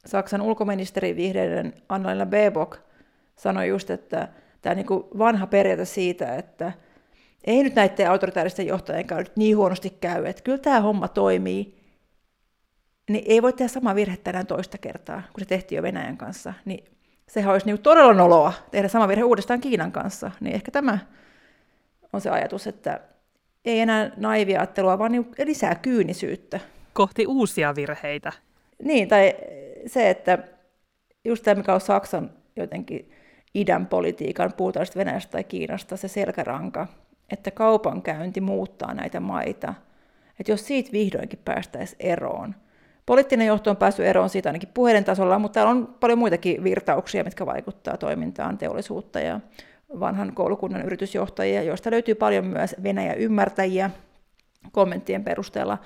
Saksan 0.05 0.41
ulkoministeri 0.41 1.15
vihreiden 1.15 1.73
Annalena 1.89 2.25
Baerbock 2.25 2.79
sanoi 3.35 3.67
just, 3.67 3.89
että 3.89 4.27
tämä 4.61 4.75
niin 4.75 4.87
vanha 5.17 5.47
periaate 5.47 5.85
siitä, 5.85 6.35
että 6.35 6.71
ei 7.43 7.63
nyt 7.63 7.75
näiden 7.75 8.11
autoritaaristen 8.11 8.67
johtajien 8.67 9.07
kanssa 9.07 9.33
niin 9.35 9.57
huonosti 9.57 9.89
käy, 9.89 10.25
että 10.25 10.43
kyllä 10.43 10.57
tämä 10.57 10.81
homma 10.81 11.07
toimii, 11.07 11.77
niin 13.09 13.23
ei 13.27 13.41
voi 13.41 13.53
tehdä 13.53 13.67
samaa 13.67 13.95
virhettä 13.95 14.29
enää 14.29 14.43
toista 14.43 14.77
kertaa, 14.77 15.21
kun 15.33 15.39
se 15.39 15.45
tehtiin 15.45 15.77
jo 15.77 15.83
Venäjän 15.83 16.17
kanssa. 16.17 16.53
Niin 16.65 16.85
sehän 17.27 17.51
olisi 17.51 17.65
niin 17.65 17.81
todella 17.81 18.13
noloa 18.13 18.53
tehdä 18.71 18.87
sama 18.87 19.07
virhe 19.07 19.23
uudestaan 19.23 19.61
Kiinan 19.61 19.91
kanssa. 19.91 20.31
Niin 20.39 20.55
ehkä 20.55 20.71
tämä 20.71 20.99
on 22.13 22.21
se 22.21 22.29
ajatus, 22.29 22.67
että 22.67 22.99
ei 23.65 23.79
enää 23.79 24.11
naivia 24.17 24.59
ajattelua, 24.59 24.99
vaan 24.99 25.11
niin 25.11 25.31
lisää 25.45 25.75
kyynisyyttä. 25.75 26.59
Kohti 26.93 27.27
uusia 27.27 27.75
virheitä. 27.75 28.31
Niin, 28.83 29.07
tai 29.07 29.35
se, 29.85 30.09
että 30.09 30.39
just 31.25 31.43
tämä, 31.43 31.55
mikä 31.55 31.73
on 31.73 31.81
Saksan 31.81 32.29
jotenkin 32.55 33.11
idän 33.53 33.87
politiikan, 33.87 34.53
puhutaan 34.53 34.85
Venäjästä 34.95 35.31
tai 35.31 35.43
Kiinasta, 35.43 35.97
se 35.97 36.07
selkäranka, 36.07 36.87
että 37.31 37.51
kaupankäynti 37.51 38.41
muuttaa 38.41 38.93
näitä 38.93 39.19
maita. 39.19 39.73
Että 40.39 40.51
jos 40.51 40.67
siitä 40.67 40.91
vihdoinkin 40.91 41.39
päästäisiin 41.45 41.97
eroon. 41.99 42.55
Poliittinen 43.05 43.47
johto 43.47 43.69
on 43.69 43.77
päässyt 43.77 44.05
eroon 44.05 44.29
siitä 44.29 44.49
ainakin 44.49 44.69
puheiden 44.73 45.03
tasolla, 45.03 45.39
mutta 45.39 45.53
täällä 45.53 45.71
on 45.71 45.95
paljon 45.99 46.19
muitakin 46.19 46.63
virtauksia, 46.63 47.23
mitkä 47.23 47.45
vaikuttaa 47.45 47.97
toimintaan, 47.97 48.57
teollisuutta 48.57 49.19
ja 49.19 49.39
vanhan 49.99 50.33
koulukunnan 50.35 50.85
yritysjohtajia, 50.85 51.63
joista 51.63 51.91
löytyy 51.91 52.15
paljon 52.15 52.45
myös 52.45 52.75
Venäjä-ymmärtäjiä 52.83 53.89
kommenttien 54.71 55.23
perusteella 55.23 55.77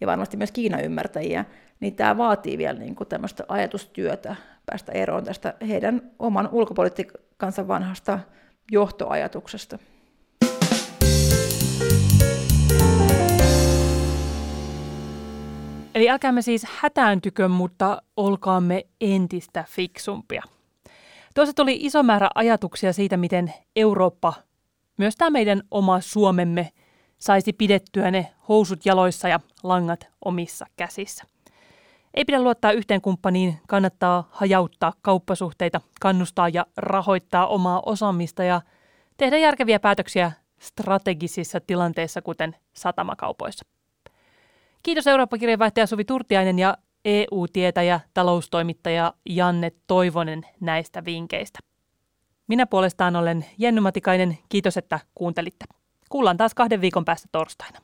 ja 0.00 0.06
varmasti 0.06 0.36
myös 0.36 0.52
Kiina-ymmärtäjiä, 0.52 1.44
niin 1.80 1.96
tämä 1.96 2.16
vaatii 2.16 2.58
vielä 2.58 2.78
niin 2.78 2.94
kuin 2.94 3.08
tämmöistä 3.08 3.44
ajatustyötä 3.48 4.36
päästä 4.66 4.92
eroon 4.92 5.24
tästä 5.24 5.54
heidän 5.68 6.02
oman 6.18 6.48
ulkopolitiikansa 6.52 7.68
vanhasta 7.68 8.18
johtoajatuksesta. 8.70 9.78
Eli 15.94 16.10
älkäämme 16.10 16.42
siis 16.42 16.66
hätääntykö, 16.80 17.48
mutta 17.48 18.02
olkaamme 18.16 18.86
entistä 19.00 19.64
fiksumpia. 19.68 20.42
Tuossa 21.34 21.54
tuli 21.54 21.78
iso 21.80 22.02
määrä 22.02 22.28
ajatuksia 22.34 22.92
siitä, 22.92 23.16
miten 23.16 23.54
Eurooppa, 23.76 24.32
myös 24.96 25.16
tämä 25.16 25.30
meidän 25.30 25.62
oma 25.70 26.00
Suomemme, 26.00 26.72
saisi 27.18 27.52
pidettyä 27.52 28.10
ne 28.10 28.32
housut 28.48 28.86
jaloissa 28.86 29.28
ja 29.28 29.40
langat 29.62 30.08
omissa 30.24 30.66
käsissä. 30.76 31.24
Ei 32.14 32.24
pidä 32.24 32.42
luottaa 32.42 32.72
yhteen 32.72 33.00
kumppaniin, 33.00 33.58
kannattaa 33.68 34.28
hajauttaa 34.30 34.92
kauppasuhteita, 35.02 35.80
kannustaa 36.00 36.48
ja 36.48 36.66
rahoittaa 36.76 37.46
omaa 37.46 37.82
osaamista 37.86 38.44
ja 38.44 38.60
tehdä 39.16 39.38
järkeviä 39.38 39.80
päätöksiä 39.80 40.32
strategisissa 40.58 41.60
tilanteissa, 41.60 42.22
kuten 42.22 42.56
satamakaupoissa. 42.72 43.79
Kiitos 44.82 45.06
Eurooppa-kirjeenvaihtaja 45.06 45.86
Suvi 45.86 46.04
Turtiainen 46.04 46.58
ja 46.58 46.76
EU-tietäjä, 47.04 48.00
taloustoimittaja 48.14 49.14
Janne 49.26 49.72
Toivonen 49.86 50.46
näistä 50.60 51.04
vinkkeistä. 51.04 51.58
Minä 52.46 52.66
puolestaan 52.66 53.16
olen 53.16 53.46
Jenny 53.58 53.80
Matikainen. 53.80 54.38
Kiitos, 54.48 54.76
että 54.76 55.00
kuuntelitte. 55.14 55.64
Kuullaan 56.08 56.36
taas 56.36 56.54
kahden 56.54 56.80
viikon 56.80 57.04
päästä 57.04 57.28
torstaina. 57.32 57.78